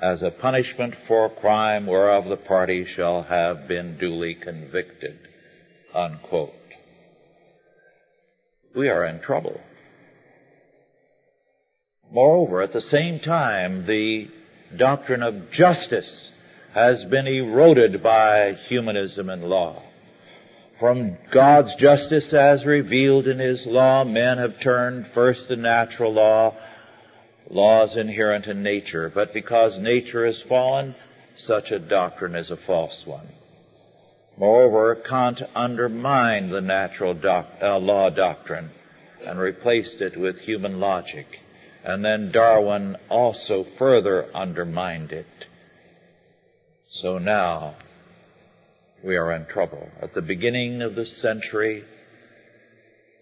as 0.00 0.22
a 0.22 0.30
punishment 0.30 0.94
for 1.08 1.28
crime 1.28 1.86
whereof 1.86 2.26
the 2.26 2.36
party 2.36 2.84
shall 2.84 3.22
have 3.22 3.66
been 3.66 3.98
duly 3.98 4.34
convicted, 4.34 5.18
unquote 5.94 6.54
we 8.74 8.88
are 8.88 9.04
in 9.04 9.20
trouble. 9.20 9.60
Moreover, 12.12 12.60
at 12.60 12.72
the 12.72 12.80
same 12.82 13.20
time, 13.20 13.86
the 13.86 14.28
doctrine 14.76 15.22
of 15.22 15.50
justice 15.50 16.30
has 16.74 17.04
been 17.04 17.26
eroded 17.26 18.02
by 18.02 18.52
humanism 18.68 19.30
and 19.30 19.44
law. 19.44 19.82
From 20.78 21.16
God's 21.30 21.74
justice 21.76 22.34
as 22.34 22.66
revealed 22.66 23.26
in 23.28 23.38
His 23.38 23.66
law, 23.66 24.04
men 24.04 24.36
have 24.36 24.60
turned 24.60 25.06
first 25.14 25.48
to 25.48 25.56
natural 25.56 26.12
law, 26.12 26.54
laws 27.48 27.96
inherent 27.96 28.46
in 28.46 28.62
nature. 28.62 29.08
But 29.08 29.32
because 29.32 29.78
nature 29.78 30.26
has 30.26 30.42
fallen, 30.42 30.94
such 31.36 31.70
a 31.70 31.78
doctrine 31.78 32.34
is 32.34 32.50
a 32.50 32.58
false 32.58 33.06
one. 33.06 33.28
Moreover, 34.36 34.96
Kant 34.96 35.40
undermined 35.54 36.52
the 36.52 36.60
natural 36.60 37.14
doc, 37.14 37.46
uh, 37.62 37.78
law 37.78 38.10
doctrine 38.10 38.70
and 39.24 39.38
replaced 39.38 40.02
it 40.02 40.16
with 40.16 40.40
human 40.40 40.78
logic. 40.78 41.41
And 41.84 42.04
then 42.04 42.30
Darwin 42.30 42.96
also 43.08 43.64
further 43.64 44.34
undermined 44.34 45.12
it. 45.12 45.26
So 46.88 47.18
now 47.18 47.74
we 49.02 49.16
are 49.16 49.32
in 49.32 49.46
trouble. 49.46 49.90
At 50.00 50.14
the 50.14 50.22
beginning 50.22 50.82
of 50.82 50.94
the 50.94 51.06
century, 51.06 51.84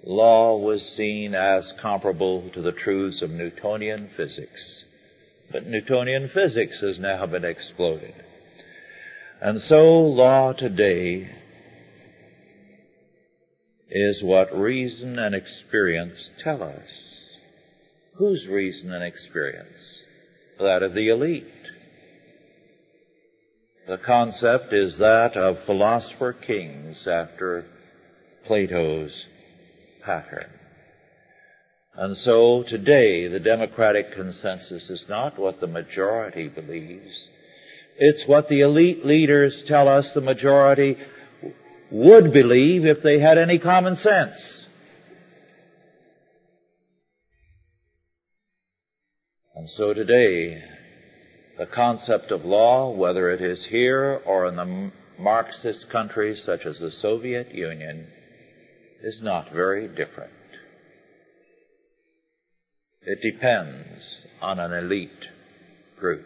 law 0.04 0.56
was 0.56 0.86
seen 0.86 1.34
as 1.34 1.72
comparable 1.72 2.50
to 2.50 2.60
the 2.60 2.72
truths 2.72 3.22
of 3.22 3.30
Newtonian 3.30 4.10
physics. 4.16 4.84
But 5.50 5.66
Newtonian 5.66 6.28
physics 6.28 6.80
has 6.80 6.98
now 6.98 7.24
been 7.26 7.44
exploded. 7.44 8.14
And 9.40 9.60
so 9.60 10.00
law 10.00 10.52
today 10.52 11.30
is 13.88 14.22
what 14.22 14.56
reason 14.56 15.18
and 15.18 15.34
experience 15.34 16.30
tell 16.38 16.62
us. 16.62 17.09
Whose 18.20 18.46
reason 18.46 18.92
and 18.92 19.02
experience? 19.02 19.98
That 20.58 20.82
of 20.82 20.92
the 20.92 21.08
elite. 21.08 21.46
The 23.88 23.96
concept 23.96 24.74
is 24.74 24.98
that 24.98 25.38
of 25.38 25.64
philosopher 25.64 26.34
kings 26.34 27.08
after 27.08 27.64
Plato's 28.44 29.24
pattern. 30.02 30.50
And 31.94 32.14
so 32.14 32.62
today 32.62 33.26
the 33.28 33.40
democratic 33.40 34.12
consensus 34.12 34.90
is 34.90 35.08
not 35.08 35.38
what 35.38 35.58
the 35.58 35.66
majority 35.66 36.48
believes. 36.48 37.26
It's 37.96 38.28
what 38.28 38.48
the 38.48 38.60
elite 38.60 39.02
leaders 39.02 39.62
tell 39.62 39.88
us 39.88 40.12
the 40.12 40.20
majority 40.20 40.98
would 41.90 42.34
believe 42.34 42.84
if 42.84 43.00
they 43.00 43.18
had 43.18 43.38
any 43.38 43.58
common 43.58 43.96
sense. 43.96 44.66
And 49.60 49.68
so 49.68 49.92
today, 49.92 50.64
the 51.58 51.66
concept 51.66 52.30
of 52.30 52.46
law, 52.46 52.88
whether 52.92 53.28
it 53.28 53.42
is 53.42 53.62
here 53.62 54.22
or 54.24 54.46
in 54.46 54.56
the 54.56 54.90
Marxist 55.18 55.90
countries 55.90 56.42
such 56.42 56.64
as 56.64 56.78
the 56.78 56.90
Soviet 56.90 57.54
Union, 57.54 58.06
is 59.02 59.20
not 59.20 59.52
very 59.52 59.86
different. 59.86 60.32
It 63.02 63.20
depends 63.20 64.22
on 64.40 64.60
an 64.60 64.72
elite 64.72 65.28
group. 65.98 66.24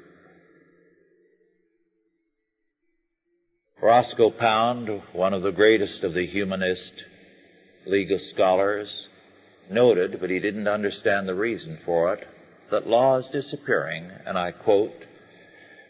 Roscoe 3.83 4.31
Pound, 4.31 5.03
one 5.12 5.35
of 5.35 5.42
the 5.42 5.51
greatest 5.51 6.05
of 6.05 6.14
the 6.14 6.25
humanist 6.25 7.05
legal 7.85 8.20
scholars, 8.20 9.09
noted, 9.68 10.20
but 10.20 10.31
he 10.31 10.38
didn't 10.38 10.68
understand 10.68 11.27
the 11.27 11.35
reason 11.35 11.81
for 11.85 12.14
it, 12.14 12.29
that 12.74 12.88
law 12.88 13.16
is 13.18 13.28
disappearing, 13.28 14.10
and 14.26 14.37
I 14.37 14.50
quote, 14.50 15.04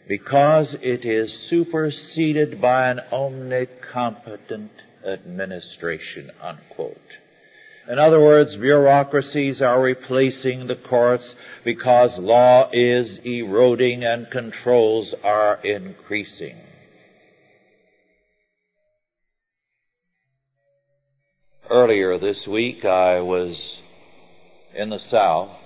because 0.07 0.75
it 0.75 1.03
is 1.03 1.33
superseded 1.33 2.61
by 2.61 2.89
an 2.89 3.01
omnicompetent 3.11 4.69
administration, 5.03 6.29
unquote. 6.39 7.01
In 7.89 7.97
other 7.97 8.21
words, 8.21 8.55
bureaucracies 8.55 9.63
are 9.63 9.81
replacing 9.81 10.67
the 10.67 10.75
courts 10.75 11.33
because 11.63 12.19
law 12.19 12.69
is 12.71 13.17
eroding 13.17 14.03
and 14.03 14.29
controls 14.29 15.15
are 15.23 15.59
increasing. 15.63 16.57
Earlier 21.67 22.19
this 22.19 22.47
week, 22.47 22.85
I 22.85 23.21
was 23.21 23.81
in 24.75 24.91
the 24.91 24.99
South 24.99 25.64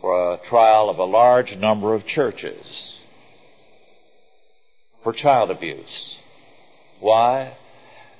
for 0.00 0.34
a 0.34 0.48
trial 0.48 0.88
of 0.90 0.98
a 0.98 1.04
large 1.04 1.56
number 1.56 1.94
of 1.94 2.06
churches 2.06 2.94
for 5.02 5.12
child 5.12 5.50
abuse. 5.50 6.16
Why? 7.00 7.56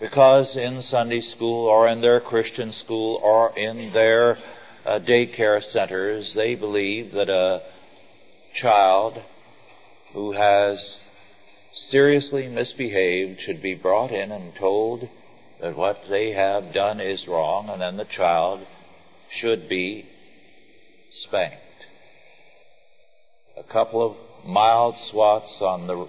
Because 0.00 0.56
in 0.56 0.82
Sunday 0.82 1.20
school 1.20 1.66
or 1.66 1.88
in 1.88 2.00
their 2.00 2.20
Christian 2.20 2.72
school 2.72 3.20
or 3.22 3.56
in 3.58 3.92
their 3.92 4.38
uh, 4.86 5.00
daycare 5.00 5.62
centers, 5.62 6.34
they 6.34 6.54
believe 6.54 7.12
that 7.12 7.28
a 7.28 7.62
child 8.54 9.20
who 10.12 10.32
has 10.32 10.98
seriously 11.72 12.48
misbehaved 12.48 13.40
should 13.40 13.60
be 13.60 13.74
brought 13.74 14.10
in 14.12 14.32
and 14.32 14.54
told 14.54 15.08
that 15.60 15.76
what 15.76 16.00
they 16.08 16.32
have 16.32 16.72
done 16.72 17.00
is 17.00 17.28
wrong, 17.28 17.68
and 17.68 17.82
then 17.82 17.96
the 17.96 18.04
child 18.04 18.60
should 19.30 19.68
be 19.68 20.06
spanked. 21.12 21.67
A 23.58 23.62
couple 23.64 24.06
of 24.06 24.16
mild 24.46 24.98
swats 24.98 25.60
on 25.60 25.88
the 25.88 26.06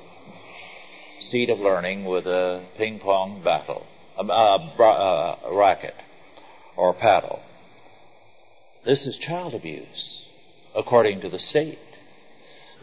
seat 1.19 1.49
of 1.49 1.59
learning 1.59 2.05
with 2.05 2.27
a 2.27 2.63
ping 2.77 2.99
pong 2.99 3.41
battle, 3.43 3.87
a, 4.19 4.23
a, 4.23 5.37
a 5.45 5.55
racket, 5.55 5.95
or 6.77 6.93
paddle. 6.93 7.39
This 8.85 9.07
is 9.07 9.17
child 9.17 9.55
abuse, 9.55 10.21
according 10.75 11.21
to 11.21 11.29
the 11.29 11.39
state. 11.39 11.79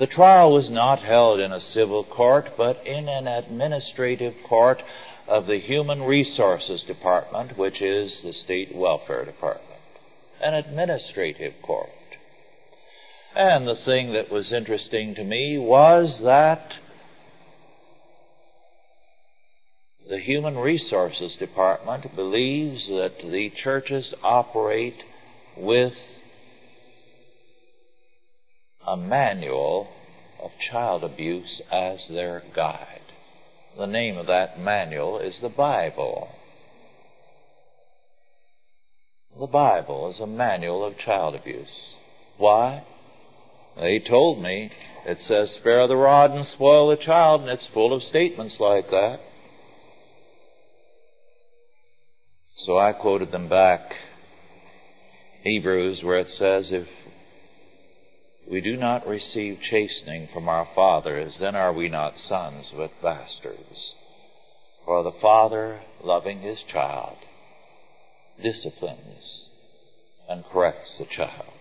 The 0.00 0.08
trial 0.08 0.52
was 0.52 0.68
not 0.68 0.98
held 0.98 1.38
in 1.38 1.52
a 1.52 1.60
civil 1.60 2.02
court, 2.02 2.54
but 2.56 2.84
in 2.84 3.08
an 3.08 3.28
administrative 3.28 4.34
court 4.48 4.82
of 5.28 5.46
the 5.46 5.60
Human 5.60 6.02
Resources 6.02 6.82
Department, 6.82 7.56
which 7.56 7.80
is 7.80 8.20
the 8.22 8.32
State 8.32 8.74
Welfare 8.74 9.24
Department. 9.24 9.80
An 10.42 10.54
administrative 10.54 11.54
court. 11.62 11.90
And 13.36 13.68
the 13.68 13.76
thing 13.76 14.14
that 14.14 14.30
was 14.30 14.50
interesting 14.50 15.14
to 15.16 15.22
me 15.22 15.58
was 15.58 16.22
that 16.22 16.72
the 20.08 20.18
Human 20.18 20.56
Resources 20.56 21.36
Department 21.36 22.16
believes 22.16 22.88
that 22.88 23.18
the 23.18 23.50
churches 23.50 24.14
operate 24.22 25.04
with 25.54 25.92
a 28.86 28.96
manual 28.96 29.88
of 30.40 30.52
child 30.58 31.04
abuse 31.04 31.60
as 31.70 32.08
their 32.08 32.42
guide. 32.54 33.02
The 33.76 33.86
name 33.86 34.16
of 34.16 34.28
that 34.28 34.58
manual 34.58 35.18
is 35.18 35.40
the 35.40 35.50
Bible. 35.50 36.30
The 39.38 39.46
Bible 39.46 40.08
is 40.08 40.20
a 40.20 40.26
manual 40.26 40.82
of 40.86 40.96
child 40.96 41.34
abuse. 41.34 41.98
Why? 42.38 42.84
They 43.78 43.98
told 43.98 44.42
me 44.42 44.72
it 45.04 45.20
says 45.20 45.52
spare 45.52 45.86
the 45.86 45.96
rod 45.96 46.32
and 46.32 46.44
spoil 46.44 46.88
the 46.88 46.96
child, 46.96 47.42
and 47.42 47.50
it's 47.50 47.66
full 47.66 47.92
of 47.92 48.02
statements 48.02 48.58
like 48.58 48.90
that. 48.90 49.20
So 52.56 52.78
I 52.78 52.92
quoted 52.92 53.30
them 53.30 53.48
back 53.48 53.94
Hebrews 55.42 56.02
where 56.02 56.18
it 56.18 56.30
says, 56.30 56.72
if 56.72 56.88
we 58.50 58.60
do 58.60 58.76
not 58.76 59.06
receive 59.06 59.60
chastening 59.60 60.28
from 60.32 60.48
our 60.48 60.66
fathers, 60.74 61.38
then 61.38 61.54
are 61.54 61.72
we 61.72 61.88
not 61.88 62.18
sons 62.18 62.72
but 62.74 62.90
bastards. 63.02 63.94
For 64.84 65.02
the 65.02 65.12
father, 65.12 65.80
loving 66.02 66.40
his 66.40 66.60
child, 66.62 67.18
disciplines 68.42 69.48
and 70.28 70.44
corrects 70.44 70.96
the 70.98 71.04
child. 71.04 71.55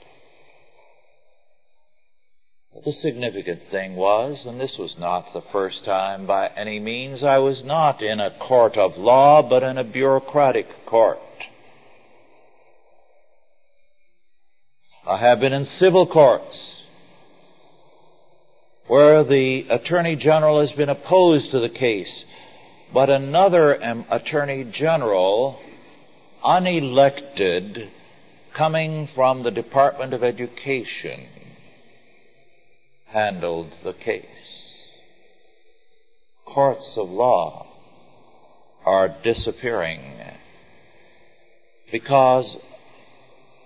The 2.84 2.92
significant 2.92 3.62
thing 3.72 3.96
was, 3.96 4.46
and 4.46 4.60
this 4.60 4.78
was 4.78 4.98
not 4.98 5.32
the 5.32 5.42
first 5.42 5.86
time 5.86 6.26
by 6.26 6.48
any 6.48 6.78
means, 6.80 7.24
I 7.24 7.38
was 7.38 7.64
not 7.64 8.02
in 8.02 8.20
a 8.20 8.38
court 8.38 8.76
of 8.76 8.98
law, 8.98 9.42
but 9.42 9.64
in 9.64 9.78
a 9.78 9.84
bureaucratic 9.84 10.86
court. 10.86 11.20
I 15.08 15.18
have 15.18 15.40
been 15.40 15.54
in 15.54 15.66
civil 15.66 16.06
courts 16.06 16.76
where 18.88 19.24
the 19.24 19.68
Attorney 19.70 20.18
General 20.18 20.60
has 20.60 20.74
been 20.74 20.90
opposed 20.90 21.52
to 21.52 21.60
the 21.60 21.70
case, 21.70 22.26
but 22.94 23.10
another 23.10 23.84
um, 23.84 24.06
Attorney 24.12 24.66
General, 24.66 25.60
unelected, 26.44 27.90
coming 28.54 29.08
from 29.16 29.44
the 29.44 29.52
Department 29.52 30.14
of 30.14 30.24
Education, 30.24 31.30
handled 33.16 33.72
the 33.82 33.94
case. 33.94 34.84
Courts 36.46 36.98
of 36.98 37.10
law 37.10 37.66
are 38.86 39.08
disappearing 39.24 40.02
because 41.90 42.58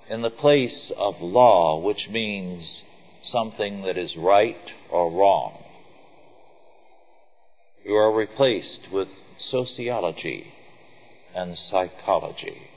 in 0.07 0.21
the 0.21 0.29
place 0.29 0.91
of 0.95 1.19
law, 1.19 1.79
which 1.79 2.09
means 2.09 2.83
something 3.23 3.81
that 3.81 3.97
is 3.97 4.15
right 4.15 4.71
or 4.91 5.11
wrong. 5.11 5.63
You 7.83 7.95
are 7.95 8.13
replaced 8.15 8.91
with 8.91 9.07
sociology 9.39 10.53
and 11.33 11.57
psychology. 11.57 12.69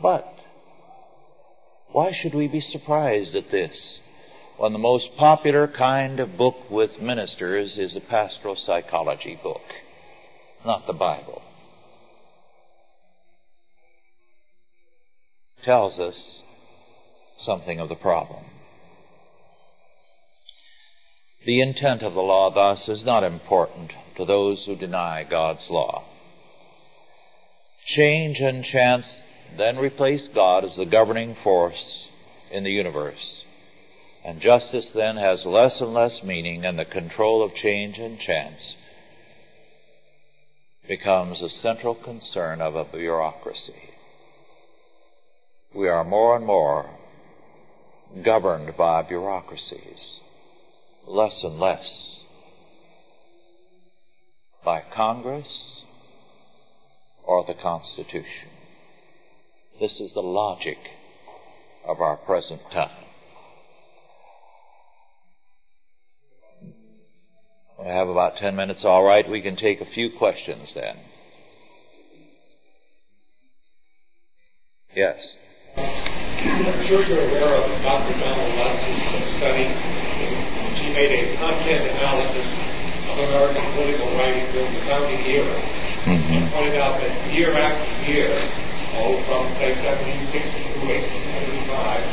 But 0.00 0.32
why 1.92 2.12
should 2.12 2.34
we 2.34 2.48
be 2.48 2.60
surprised 2.60 3.34
at 3.34 3.50
this 3.50 4.00
when 4.56 4.72
the 4.72 4.78
most 4.78 5.14
popular 5.16 5.68
kind 5.68 6.20
of 6.20 6.36
book 6.36 6.70
with 6.70 7.00
ministers 7.00 7.78
is 7.78 7.94
a 7.96 8.00
pastoral 8.00 8.56
psychology 8.56 9.38
book, 9.42 9.62
not 10.64 10.86
the 10.86 10.92
Bible? 10.92 11.42
Tells 15.64 15.98
us 15.98 16.42
something 17.38 17.78
of 17.78 17.88
the 17.88 17.94
problem. 17.94 18.44
The 21.44 21.60
intent 21.60 22.02
of 22.02 22.14
the 22.14 22.20
law, 22.20 22.52
thus, 22.54 22.88
is 22.88 23.04
not 23.04 23.24
important 23.24 23.92
to 24.16 24.24
those 24.24 24.64
who 24.64 24.76
deny 24.76 25.24
God's 25.24 25.68
law. 25.68 26.04
Change 27.84 28.38
and 28.40 28.64
chance 28.64 29.06
then 29.56 29.78
replace 29.78 30.28
God 30.28 30.64
as 30.64 30.76
the 30.76 30.86
governing 30.86 31.36
force 31.42 32.08
in 32.50 32.64
the 32.64 32.70
universe. 32.70 33.44
And 34.24 34.40
justice 34.40 34.90
then 34.90 35.16
has 35.16 35.44
less 35.44 35.80
and 35.80 35.92
less 35.92 36.22
meaning, 36.22 36.64
and 36.64 36.78
the 36.78 36.84
control 36.84 37.42
of 37.42 37.54
change 37.54 37.98
and 37.98 38.18
chance 38.18 38.76
becomes 40.86 41.42
a 41.42 41.48
central 41.48 41.94
concern 41.94 42.60
of 42.60 42.76
a 42.76 42.84
bureaucracy. 42.84 43.90
We 45.74 45.88
are 45.88 46.04
more 46.04 46.36
and 46.36 46.44
more 46.44 46.90
governed 48.22 48.76
by 48.76 49.02
bureaucracies, 49.02 50.12
less 51.06 51.42
and 51.42 51.58
less 51.58 52.24
by 54.64 54.82
Congress 54.94 55.82
or 57.24 57.44
the 57.44 57.54
Constitution. 57.54 58.51
This 59.82 59.98
is 59.98 60.14
the 60.14 60.22
logic 60.22 60.78
of 61.84 62.00
our 62.00 62.16
present 62.16 62.60
time. 62.70 63.04
We 67.80 67.86
have 67.86 68.06
about 68.06 68.36
10 68.36 68.54
minutes, 68.54 68.84
all 68.84 69.02
right. 69.02 69.28
We 69.28 69.42
can 69.42 69.56
take 69.56 69.80
a 69.80 69.86
few 69.86 70.10
questions 70.16 70.72
then. 70.72 70.98
Yes. 74.94 75.18
I'm 75.76 76.86
sure 76.86 77.02
you're 77.02 77.18
aware 77.18 77.56
of 77.58 77.82
Dr. 77.82 78.20
Donald 78.20 78.54
Lutz's 78.54 79.36
study. 79.38 79.66
She 80.78 80.94
made 80.94 81.10
a 81.10 81.36
content 81.38 81.90
analysis 81.90 82.46
of 83.10 83.18
American 83.18 83.72
political 83.72 84.06
writing 84.16 84.46
during 84.52 84.72
the 84.74 84.80
founding 84.86 85.26
era 85.26 85.82
Mm-hmm. 86.02 86.34
and 86.34 86.50
pointed 86.50 86.80
out 86.82 86.98
that 86.98 87.32
year 87.32 87.54
after 87.54 88.10
year, 88.10 88.26
oh, 89.00 89.16
from 89.24 89.48
say 89.56 89.72
1760 89.80 90.32
to 90.32 90.80
1875, 90.84 92.04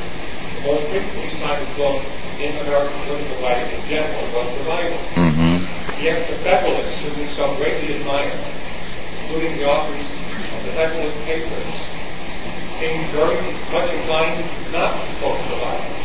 the 0.56 0.62
most 0.63 0.86
frequently 0.88 1.32
cited 1.39 1.72
book 1.76 2.00
in 2.39 2.56
American 2.63 2.96
political 3.04 3.38
writing 3.44 3.68
in 3.76 3.84
general 3.92 4.24
was 4.32 4.48
the 4.56 4.63
Bible. 4.63 5.02
Mm-hmm. 5.20 5.56
Yet 6.00 6.24
the 6.32 6.39
Federalists, 6.39 6.96
who 7.04 7.12
we 7.20 7.28
so 7.36 7.52
greatly 7.60 8.00
admire, 8.00 8.32
including 9.28 9.60
the 9.60 9.68
authors 9.68 10.08
of 10.08 10.60
the 10.63 10.72
Federalist 10.72 11.20
Papers, 11.28 11.74
seemed 12.80 13.06
very 13.12 13.44
much 13.76 13.92
inclined 13.92 14.39
not 14.72 14.96
to 14.96 15.12
quote 15.20 15.44
the 15.52 15.60
Bible. 15.60 16.00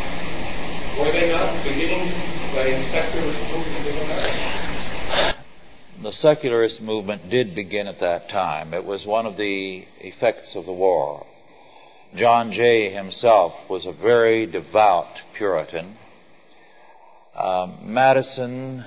Were 0.98 1.12
they 1.14 1.30
not 1.30 1.54
beginning 1.62 2.10
of 2.10 2.58
a 2.58 2.66
secularist 2.90 3.42
movement 3.50 3.86
in 3.86 3.96
America? 4.10 4.63
The 6.04 6.12
secularist 6.12 6.82
movement 6.82 7.30
did 7.30 7.54
begin 7.54 7.86
at 7.86 8.00
that 8.00 8.28
time. 8.28 8.74
It 8.74 8.84
was 8.84 9.06
one 9.06 9.24
of 9.24 9.38
the 9.38 9.86
effects 10.00 10.54
of 10.54 10.66
the 10.66 10.72
war. 10.72 11.24
John 12.14 12.52
Jay 12.52 12.92
himself 12.92 13.54
was 13.70 13.86
a 13.86 13.92
very 13.92 14.44
devout 14.44 15.08
Puritan. 15.32 15.96
Um, 17.34 17.78
Madison 17.84 18.84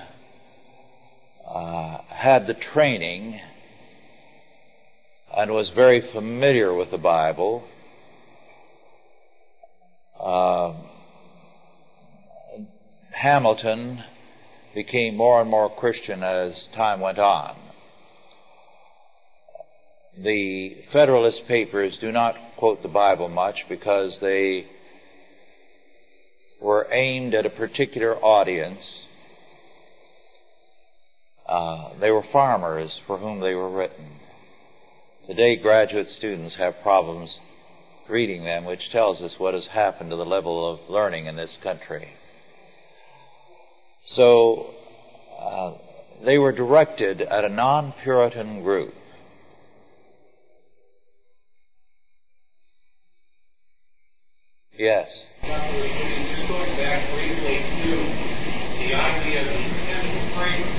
uh, 1.44 1.98
had 2.08 2.46
the 2.46 2.54
training 2.54 3.40
and 5.36 5.50
was 5.50 5.70
very 5.70 6.00
familiar 6.12 6.72
with 6.72 6.92
the 6.92 6.98
Bible. 6.98 7.64
Uh, 10.20 10.74
Hamilton 13.10 14.04
became 14.74 15.16
more 15.16 15.40
and 15.40 15.50
more 15.50 15.74
Christian 15.74 16.22
as 16.22 16.64
time 16.74 17.00
went 17.00 17.18
on. 17.18 17.56
The 20.22 20.76
Federalist 20.92 21.42
Papers 21.46 21.96
do 22.00 22.10
not 22.10 22.34
quote 22.56 22.82
the 22.82 22.88
Bible 22.88 23.28
much 23.28 23.64
because 23.68 24.18
they 24.20 24.66
were 26.60 26.88
aimed 26.92 27.34
at 27.34 27.46
a 27.46 27.50
particular 27.50 28.16
audience. 28.16 29.06
Uh, 31.48 31.98
they 32.00 32.10
were 32.10 32.24
farmers 32.32 33.00
for 33.06 33.18
whom 33.18 33.40
they 33.40 33.54
were 33.54 33.70
written. 33.70 34.18
Today, 35.28 35.56
graduate 35.56 36.08
students 36.08 36.56
have 36.56 36.74
problems 36.82 37.38
reading 38.08 38.44
them, 38.44 38.64
which 38.64 38.90
tells 38.90 39.20
us 39.20 39.34
what 39.38 39.54
has 39.54 39.66
happened 39.66 40.10
to 40.10 40.16
the 40.16 40.24
level 40.24 40.72
of 40.72 40.90
learning 40.90 41.26
in 41.26 41.36
this 41.36 41.56
country. 41.62 42.08
So, 44.14 44.74
uh, 45.38 45.72
they 46.24 46.38
were 46.38 46.52
directed 46.52 47.20
at 47.20 47.44
a 47.44 47.48
non-Puritan 47.48 48.62
group. 48.62 48.94
Yes. 54.72 55.10
Just 55.42 56.48
going 56.48 56.72
back 56.78 57.02
briefly 57.12 57.58
to 57.58 57.92
the 58.78 58.94
idea 58.94 59.42
of 59.42 59.48
the 59.50 59.58
intent 59.58 60.06
of 60.06 60.14
the 60.14 60.26
framer. 60.38 60.72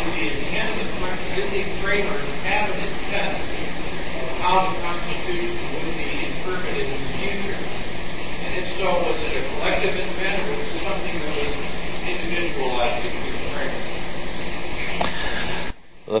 In 0.00 0.06
the 0.14 0.24
intent 0.30 0.70
of 0.70 0.76
the 0.80 0.88
framer, 0.96 1.34
did 1.34 1.48
the 1.52 1.64
framers 1.82 2.24
have 2.46 2.70
an 2.70 2.80
intent 2.80 3.34
of 3.36 4.28
how 4.40 4.72
the 4.72 4.80
Constitution 4.80 5.60
would 5.74 5.92
be 5.98 6.08
interpreted 6.24 6.86
in 6.88 7.00
the 7.02 7.12
future? 7.20 7.58
And 7.58 8.64
if 8.64 8.78
so, 8.78 8.88
was 8.96 9.18
it 9.28 9.36
a 9.36 9.58
collective 9.58 9.92
intent 9.92 10.40
or 10.40 10.56
was 10.56 10.70
it 10.70 10.80
something 10.86 11.18
that 11.20 11.34
was 11.36 11.69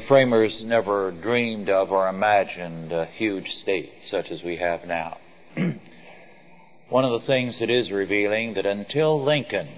framers? 0.02 0.62
Never 0.62 1.10
dreamed 1.10 1.68
of 1.68 1.90
or 1.90 2.08
imagined 2.08 2.92
a 2.92 3.06
huge 3.06 3.50
state 3.50 3.92
such 4.04 4.30
as 4.30 4.42
we 4.42 4.56
have 4.56 4.84
now. 4.86 5.18
One 6.88 7.04
of 7.04 7.20
the 7.20 7.26
things 7.26 7.58
that 7.60 7.70
is 7.70 7.90
revealing 7.90 8.54
that 8.54 8.66
until 8.66 9.22
Lincoln, 9.22 9.68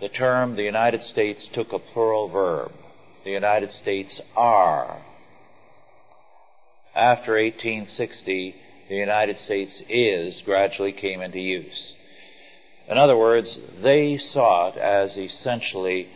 the 0.00 0.08
term 0.08 0.56
the 0.56 0.62
United 0.62 1.02
States 1.02 1.48
took 1.52 1.72
a 1.72 1.78
plural 1.78 2.28
verb. 2.28 2.72
The 3.24 3.30
United 3.30 3.72
States 3.72 4.20
are. 4.36 5.02
After 6.94 7.32
1860, 7.32 8.54
the 8.88 8.94
United 8.94 9.38
States 9.38 9.82
is 9.88 10.40
gradually 10.44 10.92
came 10.92 11.20
into 11.20 11.40
use. 11.40 11.94
In 12.88 12.96
other 12.96 13.16
words, 13.18 13.58
they 13.82 14.16
saw 14.16 14.68
it 14.68 14.78
as 14.78 15.16
essentially 15.18 16.08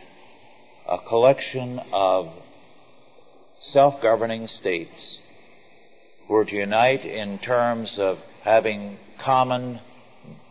a 0.89 0.97
collection 0.97 1.79
of 1.91 2.33
self-governing 3.59 4.47
states 4.47 5.19
who 6.27 6.33
were 6.33 6.45
to 6.45 6.55
unite 6.55 7.05
in 7.05 7.37
terms 7.37 7.99
of 7.99 8.17
having 8.41 8.97
common 9.19 9.81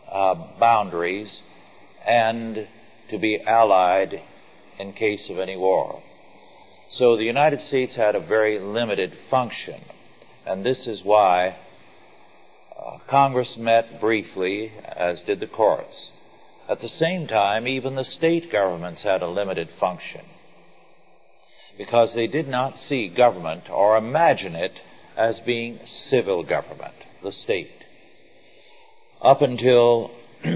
uh, 0.09 0.35
boundaries 0.59 1.41
and 2.07 2.67
to 3.09 3.17
be 3.17 3.41
allied 3.45 4.21
in 4.79 4.93
case 4.93 5.29
of 5.29 5.39
any 5.39 5.57
war. 5.57 6.01
So 6.89 7.17
the 7.17 7.25
United 7.25 7.61
States 7.61 7.95
had 7.95 8.15
a 8.15 8.19
very 8.19 8.59
limited 8.59 9.13
function, 9.29 9.81
and 10.45 10.65
this 10.65 10.87
is 10.87 11.03
why 11.03 11.57
Congress 13.07 13.55
met 13.57 13.99
briefly, 13.99 14.71
as 14.83 15.21
did 15.23 15.39
the 15.39 15.47
courts. 15.47 16.11
At 16.67 16.81
the 16.81 16.89
same 16.89 17.27
time, 17.27 17.67
even 17.67 17.95
the 17.95 18.05
state 18.05 18.51
governments 18.51 19.03
had 19.03 19.21
a 19.21 19.27
limited 19.27 19.69
function 19.79 20.21
because 21.77 22.13
they 22.13 22.27
did 22.27 22.47
not 22.47 22.77
see 22.77 23.07
government 23.07 23.69
or 23.69 23.97
imagine 23.97 24.55
it 24.55 24.79
as 25.17 25.39
being 25.39 25.79
civil 25.85 26.43
government, 26.43 26.93
the 27.21 27.31
state. 27.31 27.71
Up 29.21 29.41
until 29.41 30.11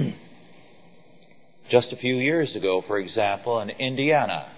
just 1.70 1.92
a 1.92 1.98
few 1.98 2.18
years 2.18 2.56
ago, 2.56 2.82
for 2.82 2.98
example, 2.98 3.60
in 3.60 3.70
Indiana, 3.70 4.52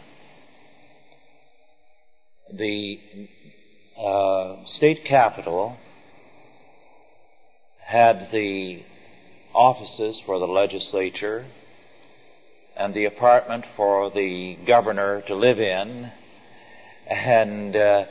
the 2.52 3.00
uh, 3.98 4.66
state 4.66 5.06
capital 5.06 5.78
had 7.90 8.30
the 8.32 8.84
offices 9.52 10.22
for 10.24 10.38
the 10.38 10.46
legislature 10.46 11.44
and 12.78 12.94
the 12.94 13.06
apartment 13.06 13.66
for 13.76 14.12
the 14.12 14.56
governor 14.68 15.24
to 15.26 15.34
live 15.34 15.60
in, 15.60 16.12
and 17.08 17.76
uh, 17.76 18.06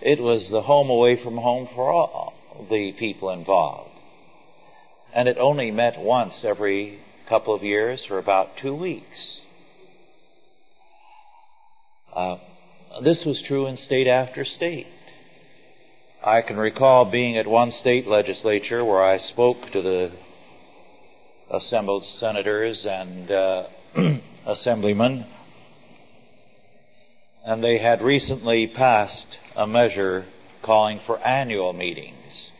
it 0.00 0.20
was 0.20 0.48
the 0.48 0.62
home 0.62 0.90
away 0.90 1.20
from 1.20 1.36
home 1.38 1.68
for 1.74 1.90
all 1.90 2.34
the 2.70 2.92
people 2.92 3.30
involved. 3.30 3.90
And 5.12 5.28
it 5.28 5.38
only 5.38 5.72
met 5.72 5.98
once 5.98 6.44
every 6.44 7.00
couple 7.28 7.52
of 7.52 7.64
years 7.64 8.06
for 8.06 8.18
about 8.18 8.56
two 8.58 8.76
weeks. 8.76 9.40
Uh, 12.14 12.36
this 13.02 13.24
was 13.24 13.42
true 13.42 13.66
in 13.66 13.76
state 13.76 14.06
after 14.06 14.44
state. 14.44 14.86
I 16.26 16.42
can 16.42 16.56
recall 16.56 17.04
being 17.04 17.38
at 17.38 17.46
one 17.46 17.70
state 17.70 18.08
legislature 18.08 18.84
where 18.84 19.04
I 19.04 19.18
spoke 19.18 19.70
to 19.70 19.80
the 19.80 20.10
assembled 21.48 22.04
senators 22.04 22.84
and 22.84 23.30
uh, 23.30 23.68
assemblymen, 24.44 25.24
and 27.44 27.62
they 27.62 27.78
had 27.78 28.02
recently 28.02 28.66
passed 28.66 29.38
a 29.54 29.68
measure 29.68 30.24
calling 30.64 30.98
for 31.06 31.20
annual 31.20 31.72
meetings. 31.72 32.50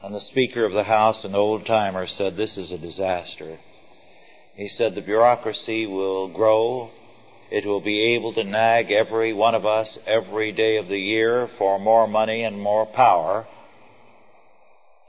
And 0.00 0.14
the 0.14 0.20
Speaker 0.20 0.64
of 0.64 0.74
the 0.74 0.84
House, 0.84 1.24
an 1.24 1.34
old 1.34 1.66
timer, 1.66 2.06
said 2.06 2.36
this 2.36 2.56
is 2.56 2.70
a 2.70 2.78
disaster. 2.78 3.58
He 4.54 4.68
said 4.68 4.94
the 4.94 5.00
bureaucracy 5.00 5.86
will 5.86 6.28
grow. 6.28 6.92
It 7.54 7.64
will 7.64 7.80
be 7.80 8.16
able 8.16 8.32
to 8.32 8.42
nag 8.42 8.90
every 8.90 9.32
one 9.32 9.54
of 9.54 9.64
us 9.64 9.96
every 10.08 10.50
day 10.50 10.76
of 10.76 10.88
the 10.88 10.98
year 10.98 11.48
for 11.56 11.78
more 11.78 12.08
money 12.08 12.42
and 12.42 12.60
more 12.60 12.84
power, 12.84 13.46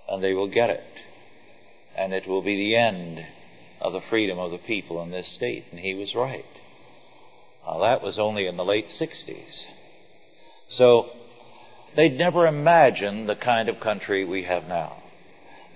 and 0.08 0.23
they 0.23 0.34
will 0.34 0.47
get 0.47 0.69
it. 0.69 0.84
And 1.97 2.13
it 2.13 2.27
will 2.27 2.43
be 2.43 2.55
the 2.55 2.75
end 2.75 3.25
of 3.81 3.93
the 3.93 4.01
freedom 4.12 4.38
of 4.38 4.51
the 4.51 4.60
people 4.60 5.01
in 5.01 5.10
this 5.10 5.27
state. 5.27 5.65
And 5.71 5.79
he 5.79 5.95
was 5.95 6.13
right. 6.13 6.45
Now, 7.65 7.79
that 7.79 8.03
was 8.03 8.19
only 8.19 8.45
in 8.45 8.58
the 8.58 8.63
late 8.63 8.89
60s. 8.89 9.65
So 10.69 11.10
they'd 11.95 12.15
never 12.15 12.45
imagined 12.45 13.27
the 13.27 13.36
kind 13.36 13.69
of 13.69 13.79
country 13.79 14.23
we 14.23 14.43
have 14.43 14.67
now. 14.67 15.01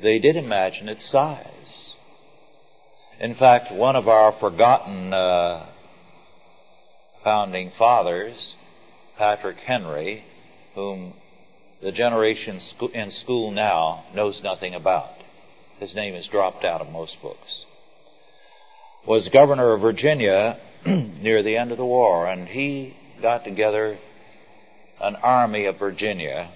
They 0.03 0.19
did 0.19 0.35
imagine 0.35 0.87
its 0.87 1.09
size. 1.09 1.95
In 3.19 3.33
fact, 3.33 3.71
one 3.71 3.95
of 3.95 4.07
our 4.07 4.33
forgotten 4.33 5.11
uh, 5.11 5.65
founding 7.23 7.71
fathers, 7.77 8.55
Patrick 9.17 9.57
Henry, 9.57 10.25
whom 10.75 11.13
the 11.81 11.91
generation 11.91 12.59
in 12.93 13.11
school 13.11 13.51
now 13.51 14.05
knows 14.13 14.41
nothing 14.43 14.75
about. 14.75 15.11
His 15.79 15.95
name 15.95 16.13
is 16.15 16.27
dropped 16.27 16.65
out 16.65 16.81
of 16.81 16.89
most 16.89 17.21
books. 17.21 17.65
Was 19.05 19.29
governor 19.29 19.73
of 19.73 19.81
Virginia 19.81 20.59
near 20.85 21.41
the 21.41 21.57
end 21.57 21.71
of 21.71 21.77
the 21.77 21.85
war, 21.85 22.27
and 22.27 22.47
he 22.47 22.95
got 23.21 23.43
together 23.43 23.97
an 25.01 25.15
army 25.15 25.65
of 25.65 25.79
Virginia 25.79 26.49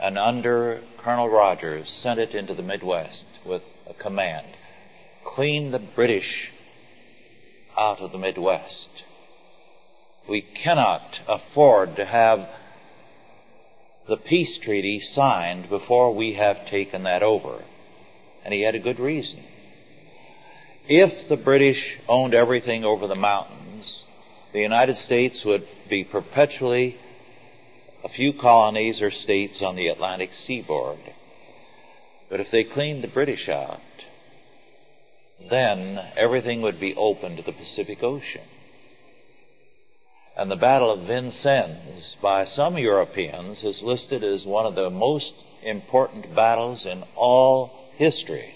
and 0.00 0.18
under 0.18 0.80
Colonel 0.98 1.28
Rogers 1.28 1.90
sent 1.90 2.18
it 2.18 2.34
into 2.34 2.54
the 2.54 2.62
Midwest 2.62 3.24
with 3.44 3.62
a 3.86 3.92
command. 3.92 4.46
Clean 5.24 5.70
the 5.70 5.78
British 5.78 6.50
out 7.78 8.00
of 8.00 8.10
the 8.10 8.18
Midwest. 8.18 8.88
We 10.30 10.42
cannot 10.42 11.18
afford 11.26 11.96
to 11.96 12.04
have 12.04 12.48
the 14.06 14.16
peace 14.16 14.58
treaty 14.58 15.00
signed 15.00 15.68
before 15.68 16.14
we 16.14 16.34
have 16.34 16.66
taken 16.66 17.02
that 17.02 17.24
over. 17.24 17.64
And 18.44 18.54
he 18.54 18.62
had 18.62 18.76
a 18.76 18.78
good 18.78 19.00
reason. 19.00 19.42
If 20.88 21.28
the 21.28 21.36
British 21.36 21.98
owned 22.08 22.32
everything 22.32 22.84
over 22.84 23.08
the 23.08 23.16
mountains, 23.16 24.04
the 24.52 24.60
United 24.60 24.98
States 24.98 25.44
would 25.44 25.66
be 25.88 26.04
perpetually 26.04 26.96
a 28.04 28.08
few 28.08 28.32
colonies 28.32 29.02
or 29.02 29.10
states 29.10 29.60
on 29.60 29.74
the 29.74 29.88
Atlantic 29.88 30.30
seaboard. 30.34 31.00
But 32.28 32.38
if 32.38 32.52
they 32.52 32.62
cleaned 32.62 33.02
the 33.02 33.08
British 33.08 33.48
out, 33.48 33.80
then 35.50 35.98
everything 36.16 36.62
would 36.62 36.78
be 36.78 36.94
open 36.94 37.34
to 37.34 37.42
the 37.42 37.52
Pacific 37.52 38.04
Ocean. 38.04 38.46
And 40.40 40.50
the 40.50 40.56
Battle 40.56 40.90
of 40.90 41.06
Vincennes, 41.06 42.16
by 42.22 42.46
some 42.46 42.78
Europeans, 42.78 43.62
is 43.62 43.82
listed 43.82 44.24
as 44.24 44.46
one 44.46 44.64
of 44.64 44.74
the 44.74 44.88
most 44.88 45.34
important 45.62 46.34
battles 46.34 46.86
in 46.86 47.04
all 47.14 47.90
history. 47.96 48.54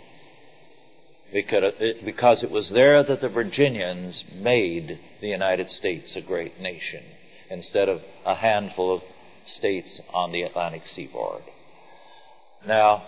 Because 1.30 2.42
it 2.42 2.50
was 2.50 2.70
there 2.70 3.02
that 3.02 3.20
the 3.20 3.28
Virginians 3.28 4.24
made 4.32 4.98
the 5.20 5.28
United 5.28 5.68
States 5.68 6.16
a 6.16 6.22
great 6.22 6.58
nation 6.58 7.04
instead 7.50 7.90
of 7.90 8.00
a 8.24 8.34
handful 8.34 8.94
of 8.94 9.02
states 9.44 10.00
on 10.14 10.32
the 10.32 10.40
Atlantic 10.40 10.88
seaboard. 10.88 11.42
Now, 12.66 13.04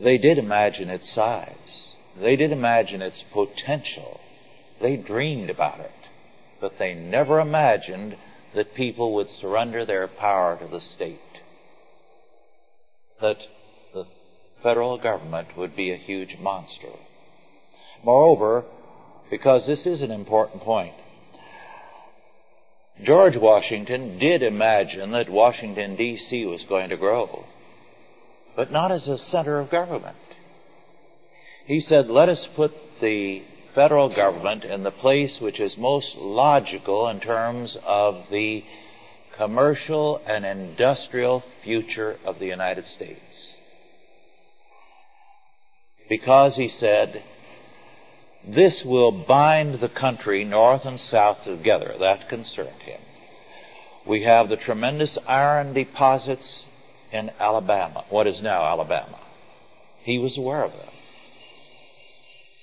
they 0.00 0.18
did 0.18 0.38
imagine 0.38 0.90
its 0.90 1.08
size. 1.08 1.94
They 2.20 2.34
did 2.34 2.50
imagine 2.50 3.02
its 3.02 3.22
potential. 3.32 4.18
They 4.80 4.96
dreamed 4.96 5.50
about 5.50 5.78
it. 5.78 5.92
But 6.60 6.78
they 6.78 6.94
never 6.94 7.40
imagined 7.40 8.16
that 8.54 8.74
people 8.74 9.14
would 9.14 9.28
surrender 9.28 9.84
their 9.84 10.08
power 10.08 10.58
to 10.58 10.66
the 10.66 10.80
state. 10.80 11.18
That 13.20 13.38
the 13.92 14.06
federal 14.62 14.98
government 14.98 15.56
would 15.56 15.76
be 15.76 15.92
a 15.92 15.96
huge 15.96 16.36
monster. 16.40 16.88
Moreover, 18.04 18.64
because 19.30 19.66
this 19.66 19.86
is 19.86 20.02
an 20.02 20.10
important 20.10 20.62
point, 20.62 20.94
George 23.04 23.36
Washington 23.36 24.18
did 24.18 24.42
imagine 24.42 25.12
that 25.12 25.30
Washington, 25.30 25.94
D.C. 25.94 26.44
was 26.46 26.64
going 26.68 26.90
to 26.90 26.96
grow, 26.96 27.44
but 28.56 28.72
not 28.72 28.90
as 28.90 29.06
a 29.06 29.18
center 29.18 29.60
of 29.60 29.70
government. 29.70 30.16
He 31.66 31.80
said, 31.80 32.08
let 32.08 32.28
us 32.28 32.48
put 32.56 32.72
the 33.00 33.42
federal 33.78 34.08
government 34.08 34.64
in 34.64 34.82
the 34.82 34.90
place 34.90 35.40
which 35.40 35.60
is 35.60 35.78
most 35.78 36.16
logical 36.16 37.08
in 37.08 37.20
terms 37.20 37.76
of 37.84 38.24
the 38.28 38.64
commercial 39.36 40.20
and 40.26 40.44
industrial 40.44 41.44
future 41.62 42.16
of 42.24 42.40
the 42.40 42.46
United 42.46 42.84
States. 42.88 43.54
Because, 46.08 46.56
he 46.56 46.68
said, 46.68 47.22
this 48.44 48.84
will 48.84 49.12
bind 49.12 49.78
the 49.78 49.88
country 49.88 50.42
north 50.42 50.84
and 50.84 50.98
south 50.98 51.44
together. 51.44 51.94
That 52.00 52.28
concerned 52.28 52.82
him. 52.82 53.00
We 54.04 54.24
have 54.24 54.48
the 54.48 54.56
tremendous 54.56 55.16
iron 55.24 55.72
deposits 55.72 56.64
in 57.12 57.30
Alabama, 57.38 58.04
what 58.10 58.26
is 58.26 58.42
now 58.42 58.64
Alabama. 58.64 59.20
He 60.02 60.18
was 60.18 60.36
aware 60.36 60.64
of 60.64 60.72
them. 60.72 60.97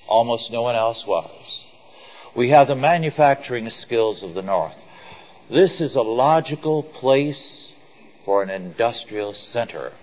Almost 0.08 0.52
no 0.52 0.62
one 0.62 0.76
else 0.76 1.06
was. 1.06 1.65
We 2.36 2.50
have 2.50 2.68
the 2.68 2.76
manufacturing 2.76 3.70
skills 3.70 4.24
of 4.24 4.34
the 4.34 4.41
North. 4.41 4.76
This 5.50 5.82
is 5.82 5.96
a 5.96 6.02
logical 6.02 6.84
place 6.84 7.72
for 8.26 8.44
an 8.44 8.50
industrial 8.50 9.34
center. 9.34 9.94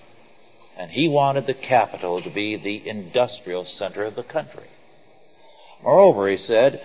And 0.77 0.91
he 0.91 1.09
wanted 1.09 1.47
the 1.47 1.55
capital 1.55 2.23
to 2.23 2.31
be 2.31 2.57
the 2.57 2.88
industrial 2.88 3.65
center 3.65 4.05
of 4.05 4.15
the 4.15 4.23
country. 4.23 4.69
Moreover, 5.83 6.29
he 6.29 6.38
said, 6.38 6.81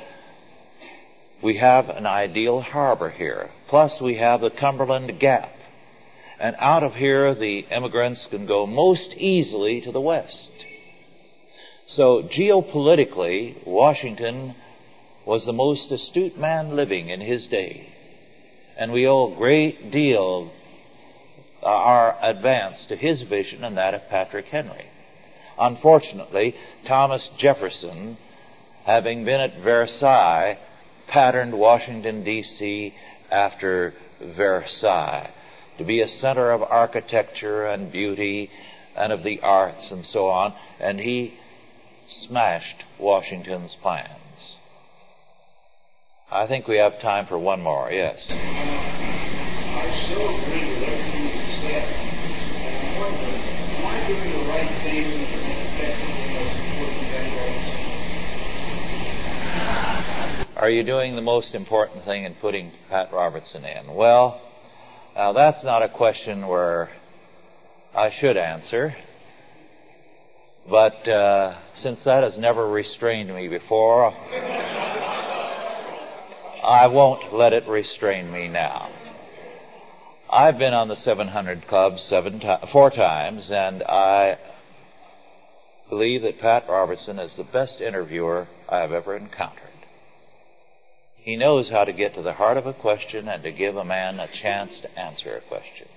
we 1.42 1.58
have 1.58 1.90
an 1.90 2.06
ideal 2.06 2.62
harbor 2.62 3.10
here. 3.10 3.52
Plus 3.68 4.02
we 4.02 4.16
have 4.16 4.42
the 4.42 4.50
Cumberland 4.50 5.20
Gap. 5.20 5.52
And 6.40 6.56
out 6.60 6.84
of 6.84 6.96
here 6.96 7.34
the 7.36 7.60
immigrants 7.72 8.26
can 8.26 8.46
go 8.46 8.66
most 8.66 9.14
easily 9.14 9.82
to 9.82 9.92
the 9.92 10.02
west. 10.02 10.50
So 11.88 12.24
geopolitically, 12.24 13.66
Washington 13.66 14.56
was 15.26 15.46
the 15.46 15.54
most 15.54 15.92
astute 15.92 16.38
man 16.38 16.76
living 16.76 17.10
in 17.10 17.22
his 17.22 17.48
day. 17.48 17.94
And 18.78 18.92
we 18.92 19.08
owe 19.08 19.32
a 19.32 19.36
great 19.36 19.90
deal 19.92 20.52
of 21.62 21.68
our 21.68 22.18
advance 22.22 22.86
to 22.88 22.96
his 22.96 23.22
vision 23.22 23.64
and 23.64 23.78
that 23.78 23.94
of 23.94 24.10
Patrick 24.10 24.48
Henry. 24.48 24.86
Unfortunately, 25.58 26.56
Thomas 26.86 27.30
Jefferson 27.38 28.18
having 28.84 29.26
been 29.26 29.40
at 29.40 29.60
Versailles, 29.60 30.60
patterned 31.08 31.58
Washington, 31.58 32.24
D.C. 32.24 32.94
after 33.32 33.94
Versailles 34.22 35.32
to 35.78 35.84
be 35.84 36.02
a 36.02 36.08
center 36.08 36.52
of 36.52 36.62
architecture 36.62 37.66
and 37.66 37.92
beauty 37.92 38.50
and 38.96 39.14
of 39.14 39.24
the 39.24 39.40
arts 39.42 39.92
and 39.92 40.06
so 40.06 40.28
on, 40.28 40.54
and 40.80 41.00
he 41.00 41.38
smashed 42.08 42.84
Washington's 43.00 43.76
plans. 43.82 44.58
I 46.32 46.48
think 46.48 46.68
we 46.68 46.78
have 46.78 47.00
time 47.02 47.26
for 47.28 47.40
one 47.40 47.62
more, 47.62 47.92
yes. 47.92 48.26
I 48.30 48.36
so 50.10 50.44
agree 50.44 50.74
with 50.74 50.84
everything 50.84 51.26
you 51.26 51.40
said. 51.62 51.88
And 52.64 53.00
wondering, 53.00 53.42
am 53.78 53.86
I 53.86 54.08
doing 54.08 54.32
the 54.32 54.46
right 54.50 54.84
thing 54.84 55.28
Are 60.58 60.72
you 60.72 60.84
doing 60.84 61.16
the 61.16 61.22
most 61.22 61.54
important 61.54 62.04
thing 62.04 62.24
in 62.24 62.34
putting 62.34 62.72
Pat 62.90 63.14
Robertson 63.14 63.64
in? 63.64 63.94
Well, 63.94 64.42
now 65.16 65.32
that's 65.32 65.64
not 65.64 65.84
a 65.84 65.88
question 65.88 66.48
where 66.48 66.90
I 67.94 68.10
should 68.10 68.38
answer. 68.38 68.96
But 70.70 71.08
uh, 71.08 71.58
since 71.76 72.04
that 72.04 72.24
has 72.24 72.38
never 72.38 72.68
restrained 72.68 73.34
me 73.34 73.48
before, 73.48 74.12
I 76.64 76.88
won't 76.88 77.34
let 77.34 77.54
it 77.54 77.66
restrain 77.70 78.30
me 78.30 78.50
now. 78.50 78.90
I've 80.30 80.58
been 80.58 80.74
on 80.74 80.90
the 80.90 80.98
700 80.98 81.68
Club 81.68 82.00
seven 82.00 82.42
four 82.74 82.90
times, 82.90 83.50
and 83.50 83.82
I 83.82 84.38
believe 85.90 86.24
that 86.24 86.42
Pat 86.42 86.66
Robertson 86.68 87.18
is 87.18 87.34
the 87.38 87.46
best 87.46 87.80
interviewer 87.80 88.50
I 88.68 88.80
have 88.80 88.92
ever 88.92 89.16
encountered. 89.16 89.64
He 91.16 91.38
knows 91.38 91.70
how 91.70 91.86
to 91.86 91.94
get 91.94 92.14
to 92.16 92.22
the 92.22 92.34
heart 92.34 92.58
of 92.58 92.66
a 92.66 92.74
question 92.74 93.30
and 93.30 93.42
to 93.44 93.54
give 93.54 93.78
a 93.78 93.86
man 93.86 94.20
a 94.20 94.28
chance 94.28 94.82
to 94.82 95.00
answer 95.00 95.38
a 95.38 95.42
question. 95.48 95.88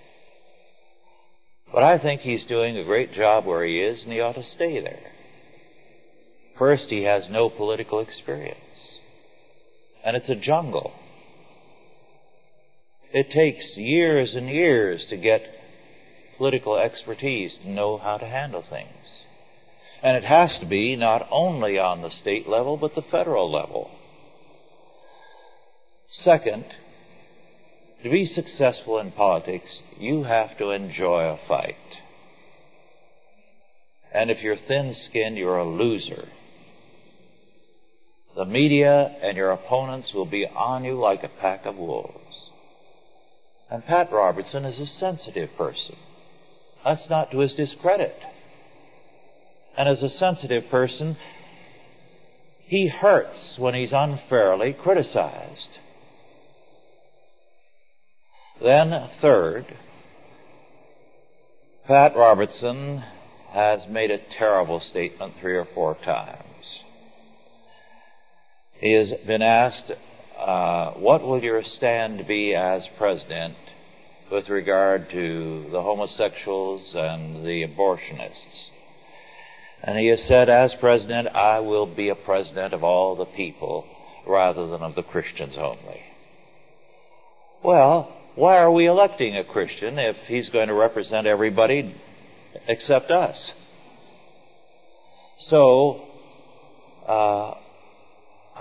But 1.73 1.83
I 1.85 1.99
think 1.99 2.21
he's 2.21 2.45
doing 2.47 2.77
a 2.77 2.85
great 2.85 3.13
job 3.13 3.47
where 3.47 3.65
he 3.65 3.81
is 3.81 4.03
and 4.03 4.13
he 4.13 4.21
ought 4.21 4.35
to 4.35 4.43
stay 4.43 4.81
there. 4.81 5.13
First, 6.59 6.91
he 6.91 7.05
has 7.05 7.31
no 7.31 7.49
political 7.49 8.01
experience. 8.01 8.99
And 10.05 10.17
it's 10.17 10.29
a 10.29 10.35
jungle. 10.35 10.93
It 13.13 13.31
takes 13.31 13.77
years 13.77 14.35
and 14.35 14.49
years 14.49 15.07
to 15.09 15.17
get 15.17 15.43
political 16.37 16.77
expertise 16.77 17.55
to 17.63 17.71
know 17.71 17.99
how 17.99 18.17
to 18.19 18.27
handle 18.27 18.63
things. 18.63 19.25
And 20.03 20.17
it 20.17 20.25
has 20.25 20.59
to 20.61 20.67
be 20.67 20.97
not 20.97 21.29
only 21.31 21.79
on 21.79 22.03
the 22.03 22.11
state 22.11 22.49
level, 22.49 22.77
but 22.77 22.95
the 22.95 23.03
federal 23.03 23.51
level. 23.51 23.91
Second, 26.11 26.65
To 28.03 28.09
be 28.09 28.25
successful 28.25 28.99
in 28.99 29.13
politics, 29.13 29.83
you 29.99 30.25
have 30.25 30.57
to 30.59 30.71
enjoy 30.71 31.25
a 31.25 31.39
fight. 31.47 31.77
And 34.13 34.31
if 34.31 34.43
you're 34.43 34.57
thin-skinned, 34.57 35.37
you're 35.37 35.59
a 35.59 35.69
loser. 35.69 36.29
The 38.37 38.47
media 38.47 39.15
and 39.23 39.37
your 39.37 39.51
opponents 39.51 40.15
will 40.15 40.25
be 40.25 40.47
on 40.47 40.85
you 40.85 40.99
like 40.99 41.25
a 41.25 41.29
pack 41.29 41.67
of 41.67 41.77
wolves. 41.77 42.51
And 43.71 43.85
Pat 43.85 44.11
Robertson 44.11 44.65
is 44.65 44.81
a 44.81 44.87
sensitive 44.87 45.51
person. 45.57 45.97
That's 46.85 47.11
not 47.11 47.31
to 47.33 47.41
his 47.41 47.55
discredit. 47.55 48.17
And 49.77 49.89
as 49.89 50.03
a 50.03 50.09
sensitive 50.09 50.71
person, 50.71 51.17
he 52.65 52.89
hurts 52.89 53.59
when 53.59 53.75
he's 53.75 53.93
unfairly 53.93 54.73
criticized. 54.73 55.79
Then, 58.63 59.09
third, 59.23 59.65
Pat 61.87 62.15
Robertson 62.15 63.03
has 63.53 63.87
made 63.89 64.11
a 64.11 64.21
terrible 64.39 64.81
statement 64.81 65.35
three 65.41 65.57
or 65.57 65.67
four 65.75 65.95
times. 66.05 66.83
He 68.75 68.93
has 68.93 69.13
been 69.27 69.41
asked, 69.41 69.91
uh, 70.39 70.93
what 70.93 71.23
will 71.23 71.43
your 71.43 71.63
stand 71.63 72.27
be 72.27 72.55
as 72.55 72.87
president 72.99 73.57
with 74.31 74.51
regard 74.51 75.11
to 75.11 75.67
the 75.73 75.81
homosexuals 75.83 76.95
and 76.95 77.45
the 77.47 77.67
abortionists? 77.67 78.69
And 79.83 79.99
he 79.99 80.09
has 80.09 80.23
said, 80.25 80.51
as 80.51 80.75
president, 80.75 81.29
I 81.29 81.61
will 81.61 81.87
be 81.87 82.11
a 82.11 82.15
president 82.15 82.75
of 82.75 82.85
all 82.85 83.17
the 83.17 83.25
people 83.25 83.87
rather 84.27 84.67
than 84.69 84.83
of 84.83 84.95
the 84.95 85.03
Christians 85.03 85.57
only. 85.57 86.03
Well, 87.65 88.20
why 88.35 88.59
are 88.59 88.71
we 88.71 88.87
electing 88.87 89.37
a 89.37 89.45
Christian 89.45 89.99
if 89.99 90.17
he's 90.27 90.49
going 90.49 90.69
to 90.69 90.75
represent 90.75 91.27
everybody 91.27 91.95
except 92.69 93.11
us? 93.11 93.53
So, 95.39 96.07
uh, 97.07 97.55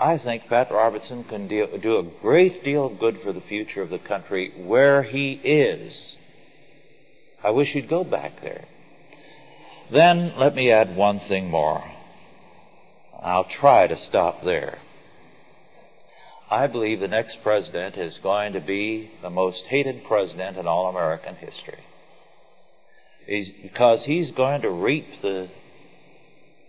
I 0.00 0.18
think 0.18 0.46
Pat 0.48 0.70
Robertson 0.70 1.24
can 1.24 1.46
do, 1.46 1.66
do 1.82 1.98
a 1.98 2.02
great 2.22 2.64
deal 2.64 2.86
of 2.86 2.98
good 2.98 3.20
for 3.22 3.32
the 3.32 3.42
future 3.42 3.82
of 3.82 3.90
the 3.90 3.98
country 3.98 4.52
where 4.56 5.02
he 5.02 5.32
is. 5.32 6.16
I 7.44 7.50
wish 7.50 7.68
he'd 7.68 7.88
go 7.88 8.02
back 8.02 8.40
there. 8.42 8.64
Then 9.92 10.34
let 10.38 10.54
me 10.54 10.70
add 10.70 10.96
one 10.96 11.20
thing 11.20 11.50
more. 11.50 11.84
I'll 13.22 13.48
try 13.60 13.86
to 13.86 13.96
stop 14.08 14.42
there. 14.44 14.78
I 16.50 16.66
believe 16.66 16.98
the 16.98 17.08
next 17.08 17.38
president 17.44 17.96
is 17.96 18.18
going 18.22 18.54
to 18.54 18.60
be 18.60 19.10
the 19.22 19.30
most 19.30 19.64
hated 19.66 20.02
president 20.04 20.56
in 20.56 20.66
all 20.66 20.88
American 20.88 21.36
history. 21.36 21.78
He's, 23.24 23.52
because 23.62 24.04
he's 24.04 24.32
going 24.32 24.62
to 24.62 24.70
reap 24.70 25.06
the 25.22 25.48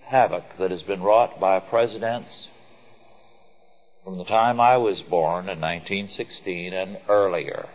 havoc 0.06 0.44
that 0.60 0.70
has 0.70 0.84
been 0.84 1.02
wrought 1.02 1.40
by 1.40 1.60
presidents 1.60 2.48
from 4.04 4.20
the 4.20 4.26
time 4.26 4.60
I 4.60 4.78
was 4.78 5.02
born 5.10 5.50
in 5.50 5.60
1916 5.60 6.74
and 6.74 7.00
earlier. 7.10 7.68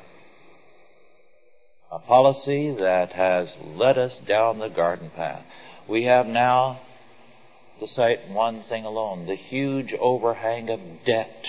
A 1.90 1.98
policy 1.98 2.74
that 2.78 3.12
has 3.12 3.52
led 3.64 3.98
us 3.98 4.18
down 4.28 4.58
the 4.58 4.68
garden 4.68 5.10
path. 5.10 5.44
We 5.88 6.04
have 6.04 6.26
now, 6.26 6.80
to 7.80 7.86
cite 7.86 8.28
one 8.28 8.62
thing 8.64 8.84
alone, 8.84 9.26
the 9.26 9.36
huge 9.36 9.92
overhang 9.98 10.68
of 10.68 10.80
debt. 11.04 11.46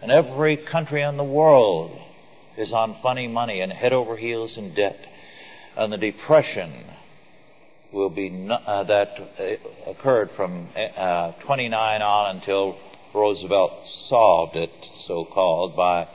And 0.00 0.12
every 0.12 0.56
country 0.56 1.02
in 1.02 1.16
the 1.16 1.24
world 1.24 1.98
is 2.56 2.72
on 2.72 2.98
funny 3.02 3.26
money 3.26 3.60
and 3.60 3.72
head 3.72 3.92
over 3.92 4.16
heels 4.16 4.56
in 4.56 4.74
debt. 4.74 4.98
And 5.76 5.92
the 5.92 5.96
depression 5.96 6.84
will 7.92 8.10
be 8.10 8.48
uh, 8.50 8.84
that 8.84 9.08
uh, 9.38 9.90
occurred 9.90 10.30
from 10.36 10.68
uh, 10.76 11.32
29 11.44 12.02
on 12.02 12.36
until 12.36 12.78
Roosevelt 13.14 13.72
solved 14.08 14.56
it, 14.56 14.70
so 14.98 15.24
called, 15.24 15.74
by 15.74 16.08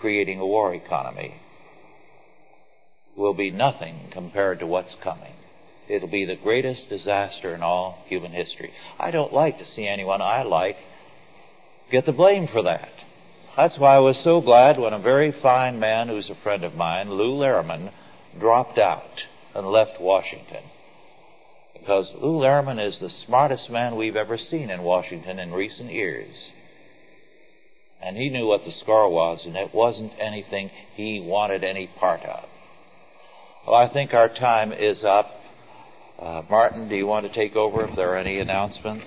creating 0.00 0.40
a 0.40 0.46
war 0.46 0.74
economy, 0.74 1.34
will 3.16 3.34
be 3.34 3.50
nothing 3.50 4.08
compared 4.10 4.58
to 4.60 4.66
what's 4.66 4.96
coming. 5.02 5.34
It'll 5.88 6.08
be 6.08 6.24
the 6.24 6.36
greatest 6.36 6.88
disaster 6.88 7.54
in 7.54 7.62
all 7.62 8.02
human 8.06 8.32
history. 8.32 8.72
I 8.98 9.10
don't 9.10 9.32
like 9.32 9.58
to 9.58 9.66
see 9.66 9.86
anyone 9.86 10.22
I 10.22 10.42
like 10.42 10.76
get 11.90 12.06
the 12.06 12.12
blame 12.12 12.48
for 12.48 12.62
that. 12.62 12.90
That's 13.56 13.78
why 13.78 13.96
I 13.96 13.98
was 13.98 14.18
so 14.24 14.40
glad 14.40 14.78
when 14.78 14.94
a 14.94 14.98
very 14.98 15.30
fine 15.42 15.78
man 15.78 16.08
who's 16.08 16.30
a 16.30 16.42
friend 16.42 16.64
of 16.64 16.74
mine, 16.74 17.10
Lou 17.10 17.38
Lehrman, 17.38 17.92
dropped 18.38 18.78
out 18.78 19.24
and 19.54 19.66
left 19.66 20.00
Washington 20.00 20.62
because 21.82 22.12
Lou 22.14 22.38
Lehrman 22.38 22.78
is 22.84 23.00
the 23.00 23.10
smartest 23.10 23.68
man 23.68 23.96
we've 23.96 24.14
ever 24.14 24.38
seen 24.38 24.70
in 24.70 24.82
Washington 24.82 25.40
in 25.40 25.52
recent 25.52 25.90
years. 25.90 26.52
And 28.00 28.16
he 28.16 28.30
knew 28.30 28.46
what 28.46 28.64
the 28.64 28.70
score 28.70 29.10
was, 29.10 29.44
and 29.44 29.56
it 29.56 29.74
wasn't 29.74 30.12
anything 30.18 30.70
he 30.94 31.20
wanted 31.20 31.64
any 31.64 31.88
part 31.98 32.22
of. 32.22 32.48
Well, 33.66 33.76
I 33.76 33.92
think 33.92 34.14
our 34.14 34.28
time 34.28 34.72
is 34.72 35.04
up. 35.04 35.30
Uh, 36.18 36.42
Martin, 36.48 36.88
do 36.88 36.94
you 36.94 37.06
want 37.06 37.26
to 37.26 37.32
take 37.32 37.56
over 37.56 37.84
if 37.84 37.96
there 37.96 38.10
are 38.10 38.16
any 38.16 38.38
announcements? 38.38 39.06